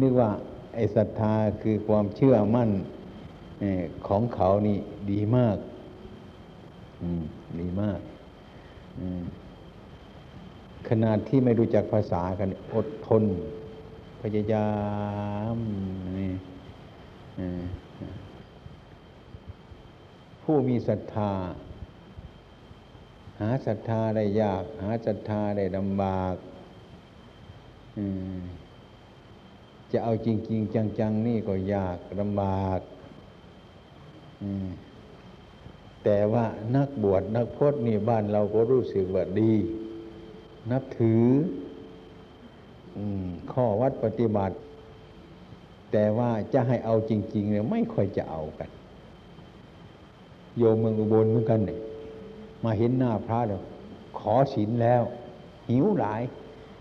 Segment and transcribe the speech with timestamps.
[0.00, 0.30] นึกว่า
[0.74, 2.70] ไอ้ศรัทธาคือความเชื่อมั่น
[4.08, 4.78] ของเขานี่
[5.10, 5.56] ดีมาก
[7.60, 8.00] ดีมาก
[10.88, 13.24] ขนาดที่ไม่รู้จักภาษากัน อดทน
[14.20, 14.70] พยายา
[15.56, 15.58] ม
[16.18, 16.32] นี่
[20.42, 21.32] ผู้มีศรัทธา
[23.40, 26.36] หาศรัทธาได้ยาก หาศรัทธาได้ลำบาก
[29.92, 32.80] จะเอาจริง ๆ จัง ๆ นี่ก็ยากลำบาก
[36.04, 36.44] แต่ว่า
[36.76, 39.52] นักบวชนักพจนี่บ้านเราก็รู้สึกว่าดี
[40.70, 41.24] นับถือ
[43.52, 44.56] ข้อวัดปฏิบัติ
[45.92, 48.70] แต่ว่าจะให้เอาจริง ๆ เนี่ยไม่ค่อยจะเอากัน
[50.56, 51.78] โยมเมืองอุบลเหมือนกันเนี่ย
[52.64, 53.62] มาเห็นหน้าพระแล้ว
[54.18, 55.02] ขอศีลแล้ว
[55.68, 56.22] หิวหลาย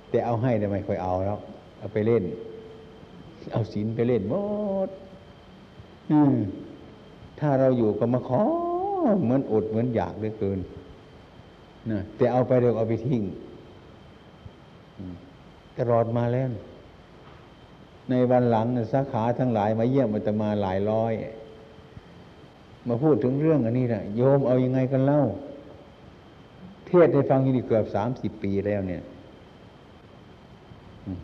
[0.09, 1.39] แต่เอาให้แต่ไม่ค่อยเอาแล้ว
[1.79, 2.23] เอาไปเล่น
[3.51, 4.35] เอาศีลไปเล่นหม
[4.87, 4.89] ด
[6.11, 6.35] อืม
[7.39, 8.41] ถ้าเราอยู่ก็มาขอ
[9.23, 10.59] เหมือนอดเหมือนอยากเหลือเกิน
[11.91, 13.23] นะแต่เอาไปเดี๋ยวเอาไปทิ้ง
[15.77, 16.51] ตลอดมาแล้ว
[18.09, 21.13] ในวันหลังสาขาทั้งหลายมาเยี่ยมมาตมาหลายร้อย
[22.87, 25.21] มาพูดถึงเรื่องอันนี้นะโยมเอาอยัางไงกันเล่า
[26.87, 29.01] เทศให้ฟังอยู่นี่เกือบสามสิบปีแล้วเนี่ย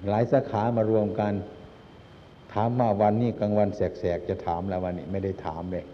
[0.10, 1.34] หลายสาขามารวมกัน
[2.58, 5.86] ถามมาวันนี้กลางวันแสกๆจะถามแล้ววันนี้ไม่ได้ถามเลย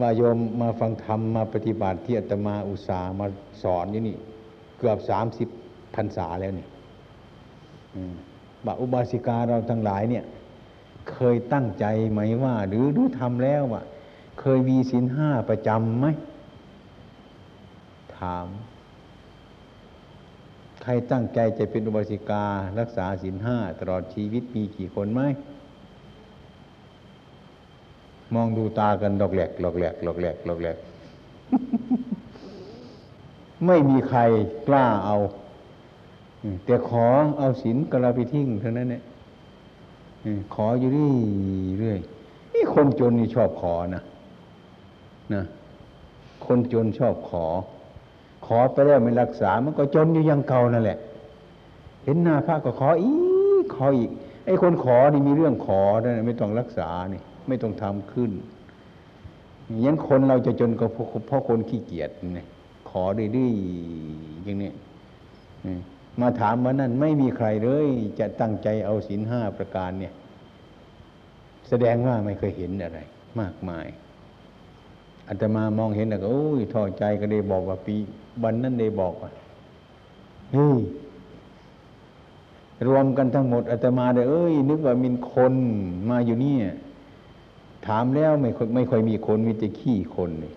[0.00, 3.26] ว่าโยมมาฟังธรรมมาปฏิบัติที่อาตมาอุตสามา
[3.62, 4.16] สอนอยู่นี่
[4.78, 5.48] เกือบสามสิบ
[5.94, 6.66] พรรษาแล้วนี่
[8.64, 10.24] บาอุบาสิกาเราทั้งหลายเนี่ย
[11.10, 13.82] เคยตั้งใจไหมว่า หรือรู้ทำแล้วว่า
[14.40, 16.06] เคยมีศีลห้าประจำไหม
[18.18, 18.46] ถาม
[20.86, 22.44] ครตั้งใจจะเป็นอุบาสิกา
[22.78, 25.22] รักษาศีลห้าตลอดชีวิตมีกี่คนไหม
[28.34, 30.76] มองดูตากันดอกแหลกดอกแหลกดอกแหลกดอกแหลก
[33.66, 34.20] ไม่มีใคร
[34.68, 35.16] กล้าเอา
[36.64, 37.06] แต่ขอ
[37.38, 39.02] เอาศีลกระไปทิ้งเท่านั้นเนี่ย
[40.54, 41.10] ขออยู่นี่
[41.78, 41.98] เรื่อย
[42.54, 44.02] นี่คนจนนี่ชอบขอนะ
[45.34, 45.42] นะ
[46.46, 47.44] คนจนชอบขอ
[48.46, 50.98] ขอไปแล้วไม่รักษา มันก็จนอยู่ยังเก่านั่นแหละ
[52.04, 53.12] เห็นหน้าพระก็ขออี
[53.62, 54.10] กขออีก
[54.46, 58.30] ไอ้คนขอนี่มีเรื่องขอนะไม่ต้องรักษานี่ไม่ต้องทำขึ้น
[59.84, 60.86] ยันคนเราจะจนก็
[61.26, 62.40] เพราะคนขี้เกียจไง
[62.90, 64.72] ขอดื้อๆอย่างนี้
[66.20, 67.86] มาถามว่านั่นไม่มีใครเลย
[68.18, 70.12] จะตั้งใจเอาศีลห้าประการเนี่ย
[71.68, 73.00] แสดงว่าไม่เคยเห็นอะไร
[73.40, 73.86] มากมาย
[75.28, 77.96] อาตมามองเห็นแล้วก็โอ้ยท้อใจก็ได้บอกว่าปี
[78.42, 79.30] วันนั้นได้บอกว่า
[80.52, 80.80] เฮ้ย
[82.86, 85.54] รวมกันทั้งหมดอาตมาเลยเอ้ย นึกว่ามีคน
[86.10, 86.54] มาอยู่นี่
[87.86, 90.52] ถามแล้วไม่ค่อยไม่ค่อยมีคนมีแต่ขี้คนเลย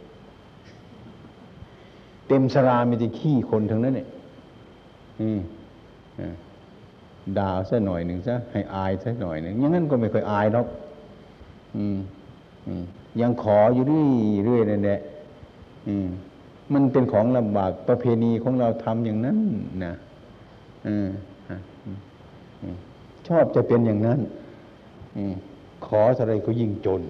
[2.27, 4.07] เต็มสรามีแต่ขี้คนทั้งนั้นเนี่ย
[7.37, 10.67] ด่าซะหน่อยหนึ่งซะให้อายซะหน่อยหนึ่งอย่างนั้นก็ไม่ค่อยอายหรอก
[13.21, 14.99] ยังขออยู่เรื่อยเรื่อยนั่นแหละ
[15.87, 16.28] มั
[16.73, 19.37] มันเป็นของลำบากประเพณีของเราทำอย่างนั้น
[19.85, 19.93] นะ
[23.27, 24.19] ชอบจะเป็นอย่างนั้น
[25.85, 27.01] ขออะไรก็ยิ่งจน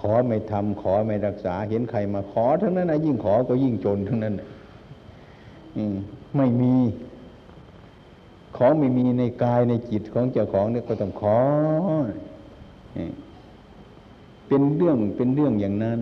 [0.00, 4.34] ขอไม่ทำขอไม่รักษา เห็นใครมาขอทั้งนั้นนะยิ่งขอก็ยิ่งจนทั้งนั้น
[6.36, 6.74] ไม่มี
[8.56, 11.38] ของไม่มีในกายในจิตของเจ้าของเนี่ยก็ต้องขอ
[14.48, 15.98] เป็นเรื่องเป็นเรื่องอย่างนั้น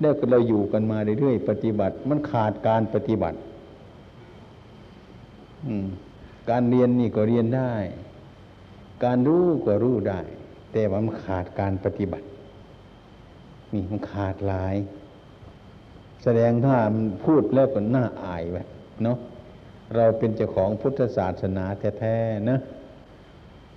[0.00, 3.38] แล้วเราอยู่กันมาเรื่อยๆปฏิบัติ มันขาดการปฏิบัติ
[6.50, 7.74] การเรียนนี่ก็เรียนได้
[9.04, 10.20] การรู้ก็รู้ได้
[10.72, 12.26] แต่ว่ามันขาดการปฏิบัติ
[13.72, 14.76] นี่มันขาดหลาย
[16.22, 18.62] แสดงถ้ามันพูดแล้วก็น่าอายไว้
[19.02, 19.18] เนาะ
[19.96, 21.64] เราเป็นเจ้าของพุทธศาสนา
[22.00, 22.58] แท้ๆนะ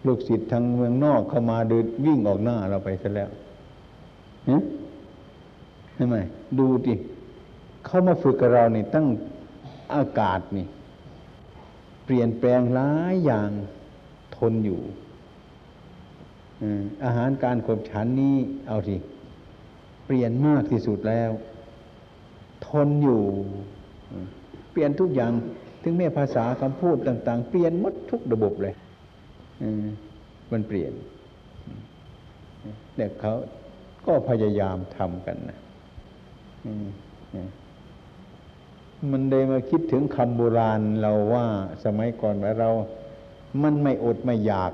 [0.06, 3.30] ลูกศิษย์ทางเมืองนอกเข้ามาเดินวิ่งออกหน้าเราไปซะแล้ว
[4.46, 6.22] ใช่ไหม
[6.60, 6.96] ดูดิ
[7.86, 9.08] เขามาฝึกกับเรานี่ตั้ง
[9.96, 10.68] อากาศนี่
[12.06, 13.50] เปลี่ยนแปลงหลายอย่าง
[14.38, 14.82] ทนอยู่
[17.04, 18.36] อาหารการขบฉันนี้
[18.68, 18.96] เอาสิ
[20.06, 21.32] เปลี่ยนมากที่สุดแล้ว
[22.68, 23.22] ทนอยู่
[24.72, 25.32] เปลี่ยนทุกอย่าง
[25.84, 28.74] ถึงแม้ภาษาคำพูดต่าง ๆ เปลี่ยนหมดทุกระบบเลย
[30.52, 30.92] มันเปลี่ยน
[32.96, 33.34] แต่เขา
[34.08, 35.60] ก็พยายามทำกันนะ
[39.12, 41.46] มันเลยมาคิดถึงคำโบราณเราว่า
[41.84, 42.70] สมัยก่อนเรา
[43.64, 44.74] มันไม่อดไม่อยาก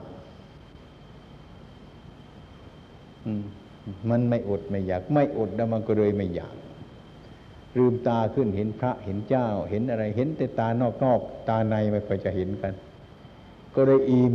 [3.37, 3.41] ม
[4.09, 6.55] มันไม่อดไม่อยาก ไม่อดแล้วมันก็เลยไม่อยาก
[7.77, 11.19] ลืมตาขึ้นเห็นพระเห็นเจ้า เห็นอะไร เห็นแต่ตานอกนอก
[11.49, 12.73] ตาในไม่ค่อยจะเห็นกัน
[13.75, 14.33] ก็เลยอิ่ม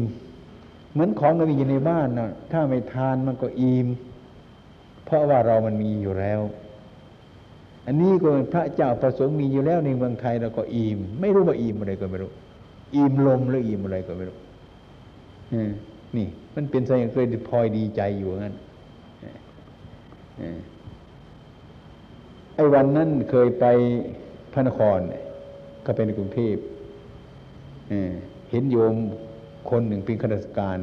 [0.92, 3.86] เหมือนของเรามีอยู่ในบ้านนะถ้าไม่ทานมันก็อิ่ม
[5.04, 6.40] เพราะว่าเรามันมีอยู่แล้ว
[7.86, 12.30] อันนี้ก็พระเจ้าประสงค์มีอยู่แล้วในเมืองไทยเราก็อิ่มไม่รู้ว่าอิ่มอะไรก็ไม่รู้
[12.96, 14.36] อิ่มลมหรืออิ่มอะไรก็ไม่รู้
[16.16, 18.54] นี่ มันเป็นสิ่งเคยพลอยดีใจอยู่งั้น
[22.54, 23.64] ไอ้วันนั้นเคยไป
[24.52, 24.98] พระนคร
[25.84, 26.56] ก็เป็นกรุงเทพ
[28.50, 28.94] เห็นโยม
[29.70, 30.78] คนหนึ่งเป็นข้าราชการ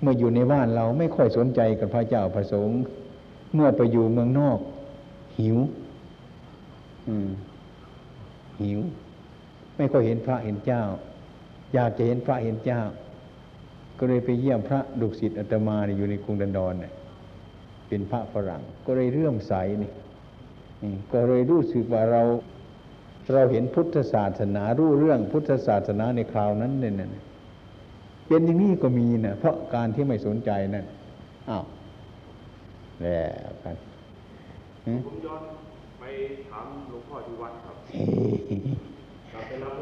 [0.00, 2.78] เมื่ออยู่ในบ้านเราไม่ค่อยสนใจกับพระเจ้าประสงค์
[3.54, 4.58] เมื่อไปอยู่เมืองนอก
[5.40, 5.58] หิว
[8.62, 8.80] หิว
[9.76, 10.82] ไม่ค่อยเห็นพระเห็นเจ้า
[11.74, 12.80] อยากจะเห็นพระเห็นเจ้า
[13.98, 16.92] ก็เลยไปเยี่ยมพระดุสิตอัตมาอยู่ในกรุงดันดอนเนี่ย
[17.88, 19.52] เป็นพระฝรั่ง ก็เลยเรื่อมใส
[19.82, 19.92] นี่
[21.12, 22.22] ก็เลยรู้สึกว่าเรา
[23.34, 26.94] เราเห็นพุทธศาสนารู้เรื่องพุทธศาสนาในคราวนั้นเนี่ย
[28.26, 30.86] เป็นอย่างนี้ก็มีนะเพราะการที่ไม่สนใจนั่น
[31.50, 31.64] อ้าว
[33.02, 33.20] แล้
[33.50, 33.76] วกัน
[35.06, 35.42] ผมย้อน
[36.00, 36.04] ไป
[36.48, 37.76] ถามหลวงพ่อที่วัดครับ
[39.32, 39.74] กลับไปรับ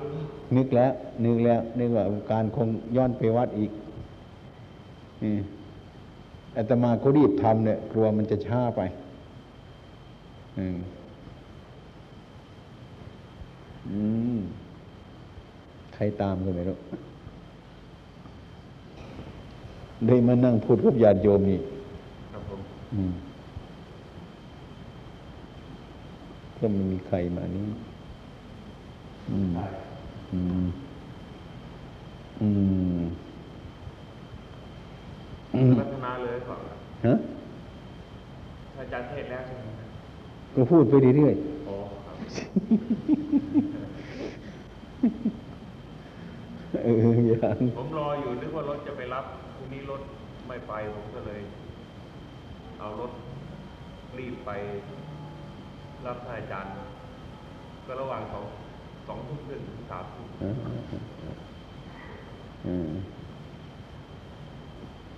[0.57, 0.93] นึกแล้ว
[1.25, 3.71] นึกแล้วนึกว่าการคงย้อนไปวัดอีก
[6.57, 8.81] อาตมาเขารีบทำเนี่ยกลัวมันจะช้าไป
[10.59, 10.79] อืม
[13.89, 14.01] อื
[14.37, 14.39] ม
[15.95, 16.77] ใครตามก็ไม่รู้
[20.07, 21.59] ได้มานั่งพูดกับญาติโยมนี่
[22.33, 22.61] ครับผม
[22.95, 23.13] อืม
[26.59, 27.65] ก็ไม่มีใครมานี่
[29.31, 29.51] อืม
[30.33, 30.67] อืม
[32.41, 32.49] อื
[32.99, 33.01] ม
[35.81, 36.61] พัฒนาเลยก่อน
[37.07, 37.15] ฮะ
[38.79, 39.63] อาจารย์เทศแล้วใช่ไหม
[40.55, 42.17] ก็พูดไปเรื่อยๆอ๋อครับ
[46.85, 46.95] เออ
[47.29, 49.25] อย่างผมรออยู่นึกว่ารถจะไปรับ
[49.57, 50.01] ทีนี้รถ
[50.49, 51.41] ไม่ไปผมก็เลย
[52.81, 53.11] เอารถ
[54.19, 54.51] รีบไป
[56.09, 56.71] รับท่านอาจารย์
[57.87, 58.45] ก็ระหว่างสอง
[59.07, 60.27] สองทุ่มครึ่งถึงสามทุ่ม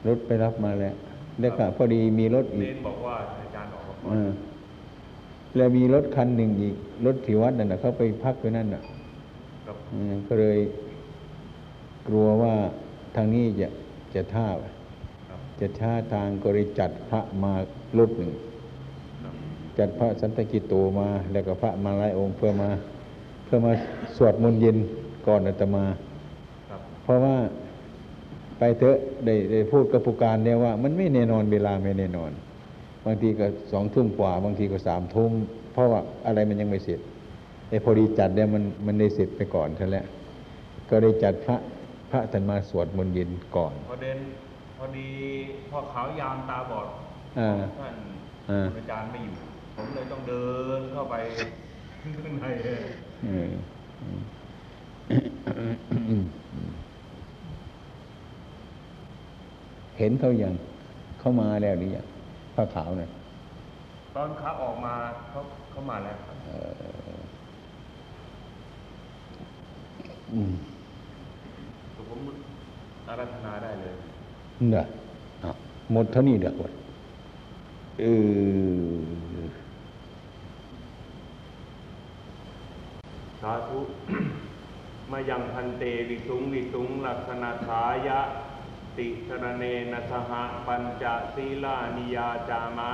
[0.06, 0.94] รถไปรับมาแล้ว
[1.40, 4.12] แล้วก็พอดีมีรถอีกบอกว่าอาจารย์ออกมา
[5.56, 6.74] แล้วมีรถคันหนึ่งอีก
[7.06, 8.82] รถที่วัดนั่นนะเขาไปพักไว้นั่นน่ะ
[10.28, 10.58] ก็เลย
[12.06, 12.54] กลัวว่า
[13.16, 13.68] ทางนี้จะ
[14.14, 14.46] จะท่า
[15.60, 17.54] จะท่าทางก็เลยจัดพระมา
[17.98, 18.32] รถหนึ่ง
[19.78, 22.70] จัดพระสันตกิโตมา แล้วก็พระมาหลายองค์เพื่อมา
[23.44, 23.72] เพื่อมา
[24.16, 24.76] สวดมนต์เย็น
[25.26, 25.84] ก่อนอาตมา
[27.02, 27.36] เพราะว่า
[28.58, 32.30] ไปเถอะได้ได้พูดกับผู้การเนี่ยว่า มันไม่แน่นอนเวลาไม่แน่นอน
[33.04, 35.32] บางทีก็สองทุ่มกว่า บางทีก็สามทุ่ม
[35.72, 37.00] เพราะว่าอะไรมันยังไม่เสร็จ
[37.68, 40.06] ไอ้พอดีจัดเนี่ยมันมันได้เสร็จไปก่อนท่านแล้ว
[40.90, 41.56] ก็ได้จัดพระ
[42.10, 44.18] พระท่านมาสวดมนต์เย็นก่อนพอเด่น
[44.78, 45.08] พอดี
[45.70, 46.86] พ่อขาวยามตาบอด
[47.80, 47.94] ท่าน
[48.76, 49.34] อาจารย์ไม่อยู่
[49.80, 50.46] ผมเลยต้องเดิ
[50.78, 51.14] นเข้าไป
[52.24, 52.44] ข้างใน
[59.98, 60.52] เห็นเขายัง
[61.18, 62.06] เข้ามาแล้วหรือยัง
[62.54, 63.10] ผ้าขาวเนี่ย
[64.14, 64.94] ตอนขาออกมา
[65.28, 66.36] เขาเขามาแล้วครับ
[70.34, 70.52] อืม
[72.08, 72.20] ผม
[73.06, 73.94] อารัธนาได้เลย
[74.70, 74.86] เนี่ย
[75.92, 76.72] หมดเท่านี้เด็กวด
[78.00, 78.04] เอ
[78.86, 79.38] อ
[83.40, 83.80] สาธุ
[85.10, 88.20] มายังพันเตวิสุงวิสุงลักษณะทายะ
[88.98, 90.32] ติสรเนนะสห
[90.66, 91.04] ปัญจ
[91.34, 92.90] ศีลานิยาจามะ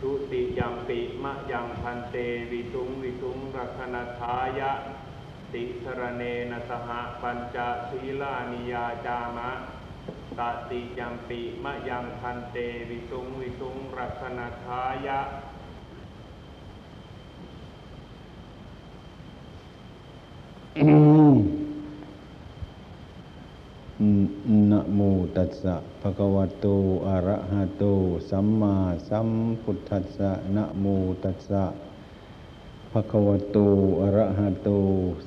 [0.00, 2.16] ทุติยัมปิมะยังพันเต
[2.50, 4.72] วิสุงวิสุงรักนทายะ
[5.52, 6.88] ติสรเนนะสห
[7.22, 7.56] ปัญจ
[7.90, 9.50] ศีลานิยาจามะ
[10.38, 10.40] ต
[10.70, 12.56] ติยัมปิมะยังพันเต
[12.90, 15.20] วิสุงวิสุงรักนทายะ
[15.88, 15.96] อื
[20.63, 20.63] ม
[24.70, 25.00] นะโม
[25.36, 26.66] ตัสสะภะคะวะโต
[27.06, 27.84] อะระหะโต
[28.30, 28.76] สัมมา
[29.08, 29.28] สัม
[29.62, 30.84] พุทธัสสะนะโม
[31.24, 31.64] ตัสสะ
[32.92, 33.58] ภะคะวะโต
[34.00, 34.70] อะระหะโต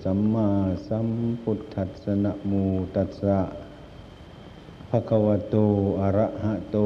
[0.04, 0.48] สัมมา
[0.88, 1.08] สัม
[1.42, 2.52] พุทธัสสะนะโม
[2.96, 3.40] ตัสสะ
[4.90, 5.56] ภะคะวะโต
[6.02, 6.78] อะระหะโต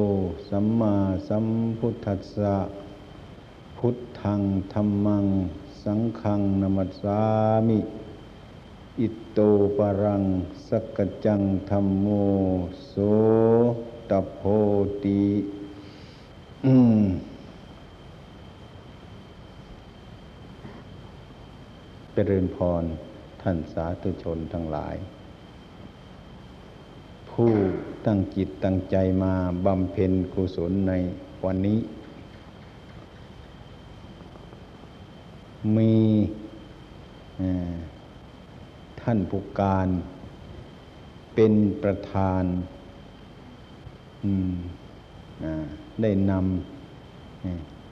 [0.50, 0.94] สัมมา
[1.28, 1.46] สัม
[1.80, 2.56] พุทธัสสะ
[3.78, 4.42] พุทธัง
[4.74, 5.26] ธรรมัง
[5.84, 7.20] สังฆังนัมัสสา
[7.70, 7.80] มิ
[9.00, 9.40] อิโต
[9.78, 10.24] ปรัง
[10.68, 12.08] สกกจังธรรมโม
[12.88, 12.94] โส
[14.10, 14.42] ตโพ
[15.04, 15.24] ติ
[22.14, 22.84] เจริญพร
[23.42, 24.96] ท่านสาธุชนทั้งหลาย
[27.30, 27.52] ผู้
[28.06, 29.34] ตั้งจิตตั้งใจมา
[29.66, 30.94] บำเพ็ญกุศลใน
[31.46, 31.80] วันนี้
[35.76, 35.94] มี
[37.42, 37.76] อ่า
[39.06, 39.88] ท่านผู้การ
[41.36, 41.54] เป็น
[41.84, 42.44] ประธาน
[46.02, 46.34] ได้น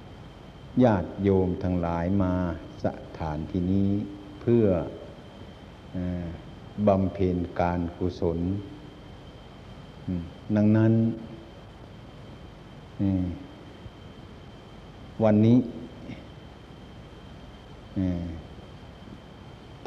[0.02, 2.34] ำญาติโยมทั้งหลายมา
[2.84, 2.86] ส
[3.18, 3.90] ถานที่นี้
[4.42, 4.66] เพื่อ
[6.88, 8.40] บำเพ็ญการกุศล
[10.56, 10.94] ดังนั้น
[15.24, 15.58] วันนี้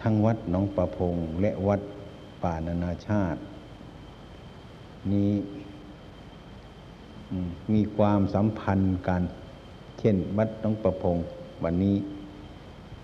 [0.02, 1.80] ทั้งวัดหนองประพงและวัด
[2.42, 3.40] ป่านานาชาติ
[5.12, 5.32] นี้
[7.72, 9.22] มีความสัมพันธ์กัน
[9.98, 11.16] เช่นวัดหนองประพง
[11.64, 11.96] วันนี้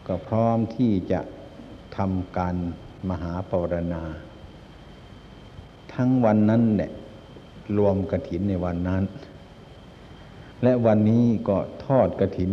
[0.06, 1.20] ก็พร้อมที่จะ
[1.96, 2.56] ทำการ
[3.08, 4.02] มหาปรณา
[5.94, 6.90] ทั้งวันนั้นแหละ
[7.78, 9.02] รวมกระถินในวันนั้น
[10.62, 12.50] และวันนี้ก็ทอดกระถิน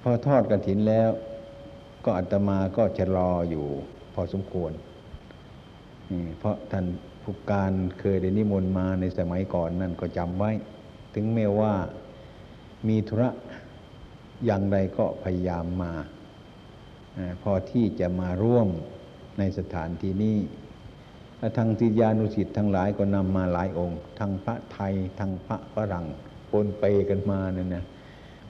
[0.00, 1.10] พอทอดกระถินแล้ว
[2.04, 3.66] ก็อาตมาก็จะรออยู่
[4.14, 4.72] พอสมควร
[6.38, 6.86] เพราะท่าน
[7.22, 10.50] ผู้การเคยได้นิมนต์มาในสมัยก่อนนั่นก็จำไว้
[11.14, 11.74] ถึงแม้ว่า
[12.88, 13.30] มีธุระ
[14.44, 15.92] อย่างใดก็พยายามมา
[17.42, 18.68] พอที่จะมาร่วม
[19.38, 20.38] ในสถานที่นี้
[21.56, 26.06] ทางติยานุสิตทั้งหลายก็นำมาหลายองค์ ทั้งพระไทย ทั้งพระฝรั่ง
[26.50, 27.84] ปนเปกันมาเนี่ยนะ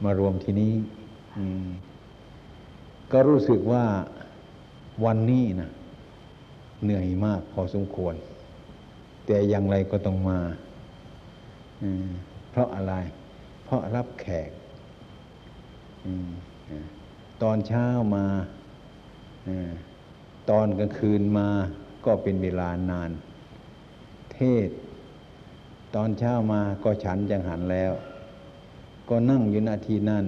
[0.05, 0.73] มารวมที่นี้
[3.13, 3.85] ก็รู้สึกว่า
[5.05, 5.71] วันนี้นะ
[6.85, 8.15] เหนื่อยมากพอสมควร
[9.27, 10.41] แต่อย่างไรก็ต้องมา
[12.51, 12.95] เพราะอะไร
[13.65, 14.51] เพราะรับแขก
[17.43, 17.87] ตอนเช้า
[18.17, 18.27] มา
[20.51, 21.49] ตอนกลางคืนมา
[22.05, 23.11] ก็เป็นเวลานาน
[24.33, 24.69] เทศ
[25.95, 27.93] ตอนเช้ามาก็ฉันจังหันแล้ว
[29.09, 30.25] ก็นั่งอยู่นาทีนั่น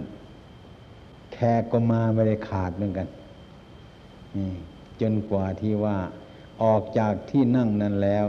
[1.45, 3.09] แขกก็มาไม่ได้ขาดเหมือนกัน
[4.37, 4.51] นี่
[5.01, 5.97] จนกว่าที่ว่า
[6.63, 8.27] ออกจากที่นั่งนั้นแล้ว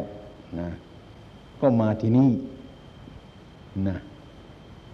[0.59, 0.69] นะ
[1.61, 2.31] ก็มาที่นี่
[3.87, 3.97] นะ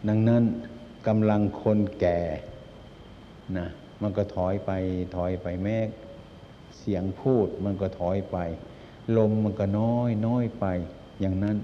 [0.08, 0.44] ดังนั้น
[1.08, 2.20] กำลังคนแก่
[3.58, 3.68] นะ
[4.02, 4.72] มันก็ถอยไป
[5.16, 5.78] ถอยไปแม้
[6.80, 8.38] เสียงพูดมันก็ถอยไป
[9.18, 10.66] ลมมันก็น้อยน้อยไป
[11.22, 11.58] อย่างนั้น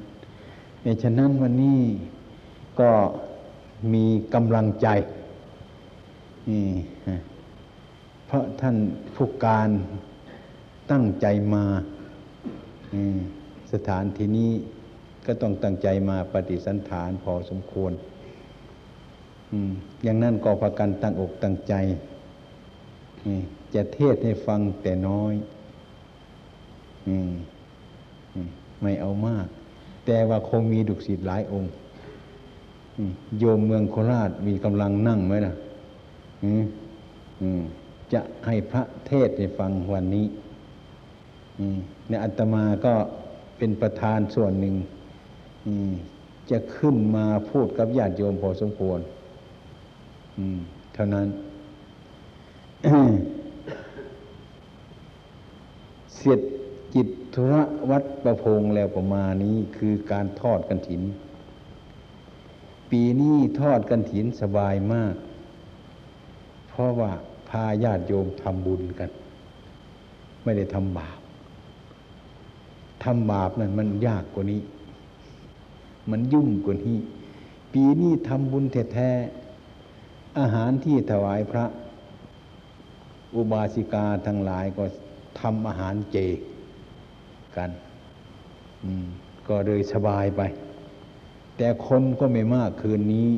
[0.83, 1.81] ในฉะนั้นวันนี้
[2.79, 2.91] ก็
[3.93, 4.87] มีกำลังใจ
[6.49, 6.67] นี่
[8.27, 8.77] เพราะท่าน
[9.15, 9.69] ผู้การ
[10.91, 11.63] ตั้งใจมา
[13.73, 14.51] สถานที่นี้
[15.25, 17.91] ก็ต้องตั้งใจมาปฏิสันฐานพอสมควร
[20.03, 21.73] อย่างนั้นก็พากันตั้งอกตั้งใจ
[23.73, 25.33] จะเทศให้ฟังแต่น้อย
[28.81, 29.47] ไม่เอามาก
[30.05, 31.69] แต่ว่าคงมีดุสิตหลายองค์
[33.39, 35.53] โยมเมืองโคราชมีกำลังนั่งไหมล่ะ
[38.13, 40.25] จะให้พระเทศให้ฟังวันนี้
[42.07, 42.93] เนี่ยอัตมาก็
[43.57, 44.75] เป็นประธานส่วนหนึ่ง
[46.51, 48.99] จะขึ้นมาพูดกับญาติโยมพอสมควร
[50.93, 51.27] เท่านั้น
[56.15, 56.39] เสียด
[56.93, 61.01] จิตธุระวัดประพงแล้วประมาณนี้คือการทอดกันถิน
[62.91, 65.13] ปีนี้ทอดกันถินสบายมาก
[66.77, 67.11] เพราะว่า
[67.49, 69.09] พาญาติโยมทำบุญกัน
[70.43, 71.19] ไม่ได้ทำบาป
[73.03, 74.61] ทำบาปนั่นมันยากกว่านี้
[76.11, 76.97] มันยุ่งกว่านี้
[77.73, 78.63] ปีนี้ทำบุญ
[78.93, 81.65] แท้ๆอาหารที่ถวายพระ
[83.35, 84.83] อุบาสิกาทั้งหลายก็
[85.39, 86.17] ทำอาหารเจ
[87.55, 87.71] กัน
[89.47, 90.41] ก็เลยสบายไป
[91.57, 93.29] แต่คนก็ไม่มากคืนนี้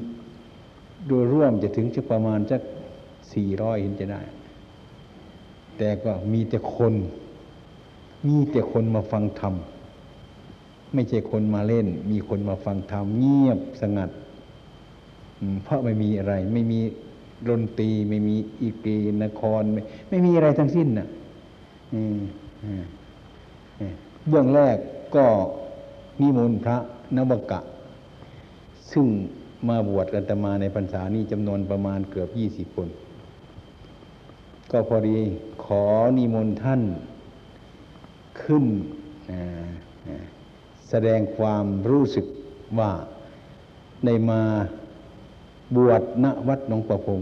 [1.07, 2.61] โดยร่วมจะถึงจะประมาณสัก
[3.33, 4.21] สี่ร้อยเห็นจะได้
[5.77, 6.93] แต่ก็มีแต่คน
[8.27, 9.53] มีแต่คนมาฟังธรรม
[10.93, 14.09] ไม่ใช่คนมาเล่น มีคนมาฟังธรรมเงียบสงัด
[15.63, 16.79] เพราะไม่มีอะไร ไม่มี
[17.49, 21.07] ดนตรีไม่มีอีกีนคร ไม่ไม่มีอะไรทั้งสิ้นน่ะ
[24.27, 24.77] เบื้องแรก
[25.15, 25.25] ก็
[26.21, 26.77] นิมนต์พระ
[27.15, 27.59] นวกะ
[28.91, 29.05] ซึ่ง
[29.67, 32.87] มาบวชกันตมาในพรรษานี้จำนวนประมาณเกือบยี่สิบคน
[34.71, 35.17] ก็พอดี
[35.63, 35.83] ขอ
[36.17, 36.81] นิมนต์ท่าน
[38.41, 38.65] ขึ้น
[40.89, 42.25] แสดงความรู้สึก
[42.79, 42.91] ว่า
[44.05, 44.41] ในมา
[45.75, 47.21] บวชณวัดหนองประพง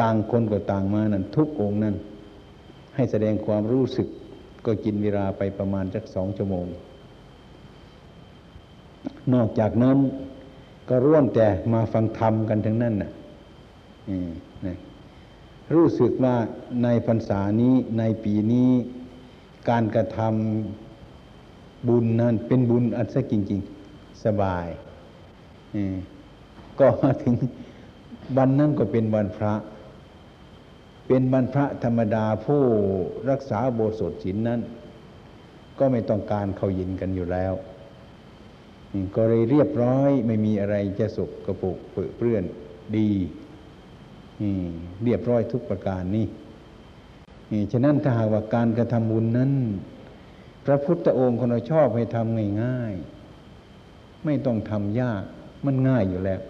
[0.00, 1.94] ต่างคนก็ต่างมานั่นทุกองค์นั้น
[2.94, 4.08] ให้แสดงความรู้สึก
[4.66, 6.66] ก็กินเวลาไปประมาณสักสองชั่วโมง
[9.34, 9.98] นอกจากนั้น
[10.88, 13.10] ก็ร่วมแต่มาฟังธรรมกันทั้งนั้นน่ะ
[14.66, 14.76] นะ
[15.74, 16.36] รู้สึกว่า
[16.82, 18.70] ในพรรษานี้ในปีนี้
[19.68, 23.60] การกระทำบุญนั้นเป็นบุญอัศจริง
[23.92, 24.66] ๆ สบาย
[26.78, 27.34] ก็มาถึง
[28.36, 29.54] วันนั้นก็เป็นวันพระ
[31.06, 32.62] เป็นวันพระธรรมดาผู้
[33.30, 34.60] รักษาโบสถศีลนั้น
[35.78, 37.52] ก็ไม่ต้องการเข้ายินกันอยู่แล้ว
[39.16, 41.78] ก็เลยเรียบร้อยไม่มีอะไรจะสกกระปุก
[42.16, 42.44] เปื้อน
[42.96, 43.10] ดี
[45.02, 46.26] เรียบร้อยทุกประการนี่
[47.72, 49.52] ฉะนั้นถ้าหากว่าการกระทำบุญนั้น
[50.64, 55.22] พระพุทธองค์คนเราชอบให้ทำง่ายๆ ไม่ต้องทำยาก
[55.66, 56.40] มันง่ายอยู่แล้ว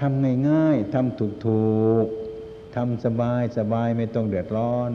[0.00, 4.90] ทำง่ายๆทำถูกๆทำสบายสบายไม่ต้องเดือดร้อน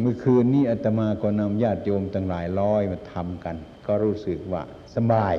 [0.00, 4.62] เมื่อคืนนี้อาตมาก็นำญาติโยมตั้งหลายร้อยมาทำกัน ก็รู้สึกว่า
[4.96, 5.34] สบาย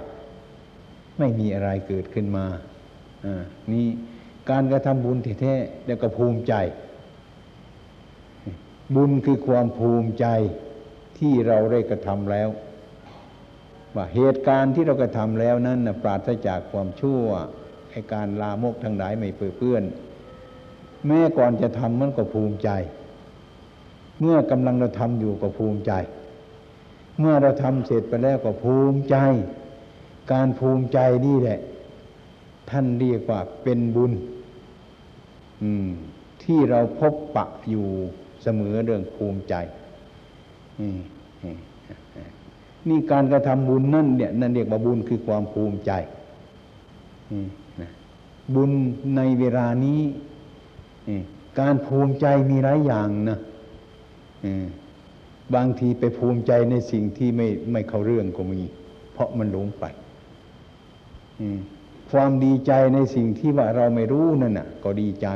[1.19, 2.45] ไม่มีอะไรเกิดขึ้นมา
[3.71, 3.87] นี่
[4.49, 6.53] การกระทำบุญแท้ๆแล้วก็ภูมิใจ
[8.95, 10.25] บุญคือความภูมิใจ
[11.17, 12.49] ที่เราได้กระทำแล้ว
[13.95, 17.23] ว่าเหตุการณ์ที่เรากระทำแล้วนั้นปราศจากความชั่ว
[17.91, 19.83] ให้การลามกทั้งหลายไม่เปื้อน
[21.07, 22.69] แม้ก่อนจะทำมันก็ภูมิใจ
[24.19, 25.93] เมื่อกำลังเราทำอยู่ก็ภูมิใจ
[27.19, 29.15] เมื่อเราทำเสร็จไปแล้วก็ภูมิใจ
[30.31, 31.59] การภูมิใจนี่แหละ
[32.71, 34.13] ท่านเรียกว่าเป็นบุญ
[36.43, 37.87] ที่เราพบปะอยู่
[38.43, 39.55] เสมอเรื่องภูมิใจ
[42.87, 45.91] นี่การกระทำบุญนั่นเนี่ยนั่นเรียกว่าบุญคือความภูมิใจ
[48.55, 48.71] บุญ
[49.15, 50.01] ในเวลานี้
[51.59, 53.39] การภูมิใจมีหลายอย่างนะ
[55.55, 58.61] บางทีไปภูมิใจในสิ่งที่ไม่ไม่เข้าเรื่องก็มี
[59.13, 59.85] เพราะมันหลงไป
[62.11, 65.27] ความดีใจในสิ่งที่ว่าเราไม่รู้นั่นน่ะ ก็ดีใจ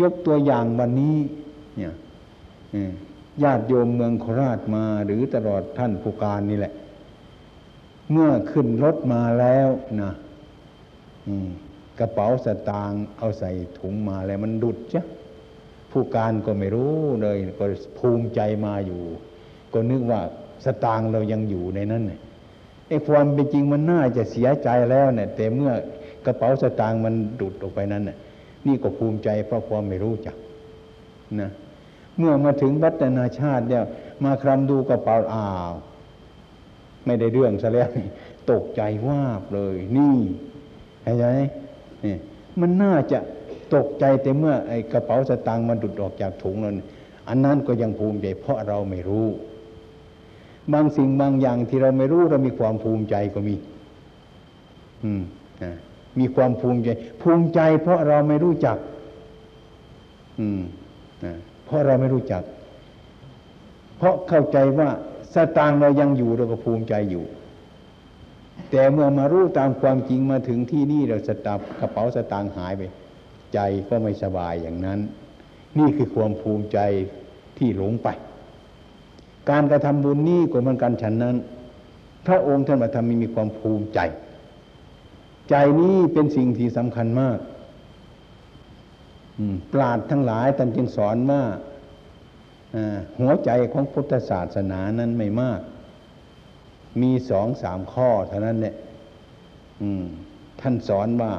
[0.00, 1.16] ยกตัวอย่างวันนี้
[1.76, 1.92] เนี่ย
[3.42, 6.72] ญาติโยมเมืองโคราชมาหรือตลอดท่านผู้การนี่แหละ
[8.10, 9.68] เมื่อขึ้นรถมาแล้ว
[10.02, 10.12] นะ
[11.98, 15.02] กระเป๋าสตางค์เอาใส่ถุงมาแล้วมันดุดจ้ะ
[15.90, 17.64] ผู้การก็ไม่รู้เลย ก็
[17.98, 19.00] ภูมิใจมาอยู่
[19.72, 20.20] ก็นึกว่า
[20.64, 22.20] สตางค์เรายังอยู่ในนั้นเนี่ย
[22.90, 25.72] ไอ้ความเป็นจริงมันน่าจะเสียใจแล้วเนี่ยแต่เมื่อ
[26.26, 28.16] กระเป๋าสตางค์มันดุดออกไปนั้นน่ะ
[28.66, 30.36] นี่ก็ภูมิใจเพราะความไม่รู้จัก
[31.40, 31.50] นะ
[32.18, 33.84] เมื่อมาถึงวัฒนาชาติเนี่ย
[34.24, 35.72] มาคลำดูกระเป๋าอ้าว
[37.06, 37.88] ไม่ได้เรื่องซะแล้ว
[38.50, 40.18] ตกใจว่าบเลย นี่
[41.02, 41.26] เห็นไหม
[42.04, 42.16] นี่
[42.60, 43.18] มันน่าจะ
[43.74, 46.76] ตกใจแต่เมื่อไอ้กระเป๋าสตางค์มันดุดออกจากถุงนั้น
[47.28, 49.26] อันนั้นก็ยังภูมิใจเพราะเราไม่รู้
[50.74, 53.54] บางสิ่งบางอย่างที่เราไม่รู้เรามีความภูมิใจก็มี
[55.04, 55.22] อืม
[55.62, 55.72] นะ
[56.18, 56.88] มีความภูมิใจ
[57.22, 58.76] ภูมิใจเพราะเราไม่รู้จัก
[60.40, 60.60] อืม
[61.24, 62.42] นะเพราะเราไม่รู้จัก
[63.98, 64.88] เพราะเข้าใจว่า
[65.34, 67.24] สตางเรายังอยู่เราก็ภูมิใจอยู่
[68.70, 72.82] แต่เมื่อมารู้ตามความจริงมาถึงที่นี่เราสตับกระเป๋าสตางหายไป
[73.54, 75.00] ใจก็ไม่สบายอย่างนั้น
[75.78, 76.78] นี่คือความภูมิใจ
[77.58, 78.08] ที่หลงไป
[79.50, 81.36] การกระทำบุญนี้ก็เหมือนกันฉันนั้น
[82.26, 84.00] พระองค์ท่านมาทำมีมีความภูมิใจ
[85.50, 87.38] ใจนี้เป็นสิ่งที่สำคัญมาก
[89.72, 91.42] ปราดทั้งหลายท่านจึงสอนว่า
[93.18, 95.60] หัวใจของพุทธศาสนานั้นไม่มาก
[97.02, 98.76] มีสองสามข้อเท่านั้นเนี่ย
[100.60, 101.32] ท่านสอนว่า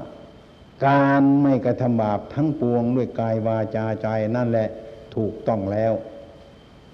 [0.88, 4.70] การไม่กระทำบาปทั้งปวงด้วยกายวาจาใจนั่นแหละ
[5.16, 5.94] ถูกต้องแล้ว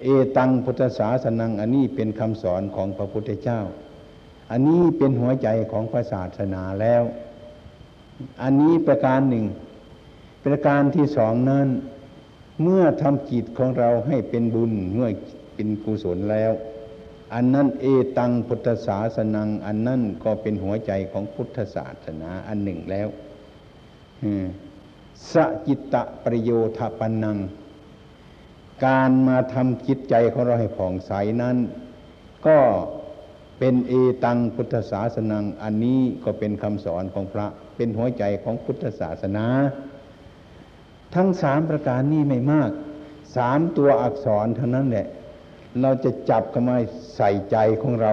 [0.02, 0.06] เอ
[0.36, 3.60] ตังพุทธศาสนัง อันนี้เป็นคำสอนของพระพุทธเจ้า
[4.50, 7.02] อันนี้เป็นหัวใจของพระศาสนาแล้ว
[8.42, 9.46] อันนี้ประการหนึ่ง
[10.44, 11.68] ประการที่สองนั้น
[12.62, 15.08] เมื่อทำจิตของเราให้เป็นบุญเมื่อ
[15.54, 16.52] เป็นกุศลแล้ว
[17.34, 17.84] อันนั้นเอ
[18.18, 23.08] ตังพุทธศาสนัง อันนั้นก็เป็นหัวใจของพุทธศาสนาอันหนึ่งแล้ว
[25.32, 25.34] ส
[25.66, 27.36] จิตตะประโยชน์ปันนัง
[28.84, 31.12] การมาทำจิตใจของเราให้ผ่องใส
[31.42, 31.56] นั้น
[32.46, 32.58] ก็
[33.58, 33.92] เป็นเอ
[34.24, 39.46] ตังพุทธศาสนังอันนี้ก็เป็นคำสอนของพระ เป็นหัวใจของพุทธศาสนา
[41.14, 42.70] ทั้งสามประการนี้ไม่มาก
[43.36, 45.06] สามตัวอักษรเท่านั้นแหละ
[45.80, 46.76] เราจะจับเข้ามา
[47.16, 48.12] ใส่ใจของเรา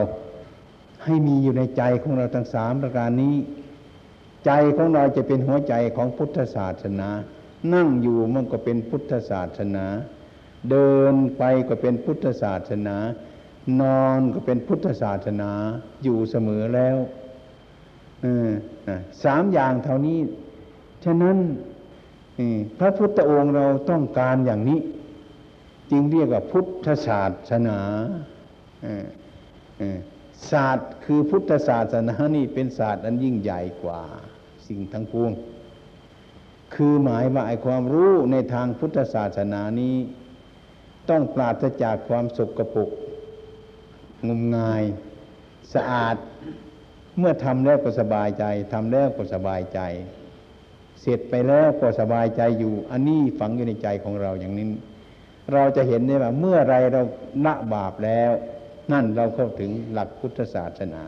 [1.04, 3.36] ให้มีอยู่ในใจของเราทั้งสามประการนี้
[4.46, 7.10] ใจของเราจะเป็นหัวใจของพุทธศาสนา
[7.74, 9.86] นั่งอยู่มันก็เป็นพุทธศาสนา
[10.72, 12.98] เดินไปก็เป็นพุทธศาสนา
[13.82, 15.52] นอนก็เป็นพุทธศาสนา
[16.04, 16.98] อยู่เสมอแล้ว
[19.24, 20.20] สามอย่างเท่านี้
[21.04, 21.38] ฉะนั้น
[22.80, 24.80] พระพุทธองค์เราต้องการอย่างนี้
[25.92, 27.80] จึงเรียกว่าพุทธศาสนา
[30.52, 34.02] ศาสตร์คือพุทธศาสนานี่เป็นศาสตร์อันยิ่งใหญ่กว่า
[34.68, 35.32] สิ่งทั้งปวง
[36.74, 39.96] คือหมายว่าไอ้ความรู้ในทางพุทธศาสนานี้
[41.10, 42.90] ต้องปราศจากความสกปรก
[44.28, 44.84] งมงาย
[45.74, 46.16] สะอาด
[47.18, 49.80] เมื่อทำแล้วก็สบายใจทำแล้วก็สบายใจ
[51.02, 54.66] เสร็จไปแล้วก็สบายใจอยู่ อันนี้ฝังอยู่ในใจของเราอย่างนี้
[55.54, 57.02] เราจะเห็นได้ว่า เมื่อไรเรา
[57.46, 58.32] ละบาปแล้ว
[58.92, 61.04] นั่นเราเข้าถึงหลักพุทธศาสนา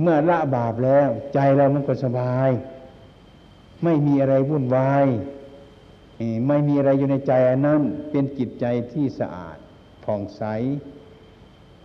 [0.00, 2.50] เมื่อละบาปแล้ว ใจเรามันก็สบาย
[3.84, 5.06] ไม่มีอะไรวุ่นวาย
[6.46, 9.56] ไม่มีอะไรอยู่ในใจอันนั้นเป็นจิตใจที่สะอาด
[10.04, 10.42] ผ่องใส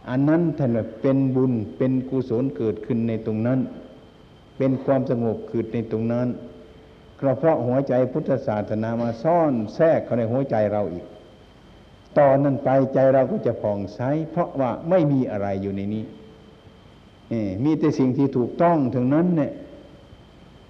[0.09, 3.59] อันนั้นท่านเป็นบุญเป็นกุศลเกิดขึ้นในตรงนั้น
[4.57, 6.27] เป็นความสงบเกิดในตรงนั้น
[7.19, 11.05] ก็เพราะหัวใจพุทธศาสนามาซ่อนแทรกเข้าในหัวใจเราอีก
[12.17, 16.03] ตอนนั้นไปใจเราก็จะผ่องใสเพราะว่าไม่มีอะไรอยู่ในนี้
[17.63, 19.51] มีแต่สิ่งที่ถูกต้องถึงนั้นเนี่ย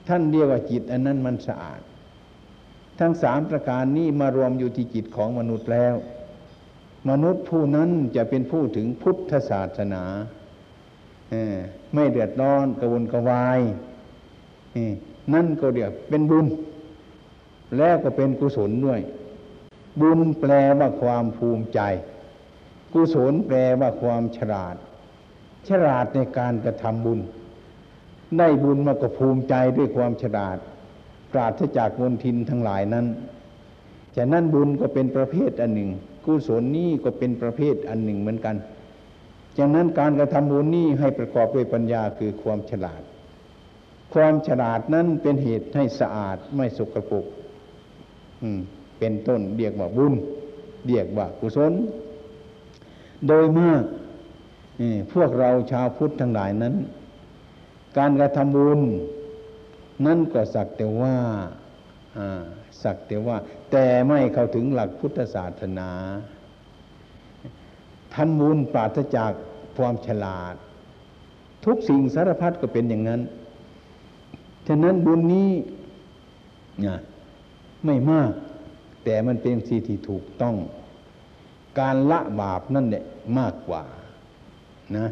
[0.08, 1.82] ท่านเรียกว่าจิตอันนั้นมันสะอาด
[3.00, 5.96] ทั้งสามประการนี้มารวมอยู่ที่จิตของมนุษย์แล้ว
[7.10, 10.04] มนุษย์ผู้นั้นจะเป็นผู้ถึงพุทธศาสนา
[11.94, 13.60] ไม่เดือดร้อนกระวนกระวาย
[15.34, 16.46] นั่นก็เรียกเป็นบุญ
[17.78, 19.02] แล้วก็เป็นกุศลด้วย
[20.02, 21.80] บุญแปลว่าความภูมิใจ
[22.94, 24.76] กุศลแปลว่าความฉลาด
[25.68, 27.20] ฉลาดในการกระทำบุญ
[28.38, 30.58] ได้บุญมาก็ภูมิใจด้วยความฉลาด
[31.32, 33.06] ปราศจากมนทินทั้งหลายนั้น
[34.16, 35.90] ฉะนั้นบุญก็เป็นประเภทอันหนึ่ง
[36.26, 38.56] กุศลนี้ก็เป็นประเภทอันหนึ่งเหมือนกัน
[39.58, 43.02] ฉะนั้นการกระทำบุญนี้ให้ประกอบด้วยปัญญาคือความฉลาด
[44.14, 47.26] ความฉลาดนั้นเป็นเหตุให้สะอาดไม่สกปรก
[49.00, 50.14] เป็นต้นเรียกว่าบุญ
[50.88, 51.74] เรียกว่ากุศล
[53.28, 53.84] โดยมาก
[54.78, 56.76] เอ่อพวกเราชาวพุทธทั้งหลายนั้น
[57.98, 58.82] การกระทำบุญ
[60.06, 61.16] นั่นก็สักแต่ว่า
[62.84, 63.38] สักแต่ว่า
[63.72, 65.90] แต่ไม่เข้าถึงหลักพุทธศาสนา
[68.14, 69.32] ทำบุญปราศจาก
[69.78, 70.56] ความฉลาด
[71.66, 73.22] ทุกสิ่งสารพัดก็เป็นอย่างนั้น
[74.68, 75.52] ฉะนั้นบุญนี้
[76.86, 76.98] นะ
[77.86, 78.32] ไม่มาก
[79.04, 80.56] แต่มันเป็นสิ่งที่ถูกต้อง
[81.80, 83.04] การละบาปนั่นแหละ
[83.40, 83.84] มากกว่า
[84.98, 85.08] นะ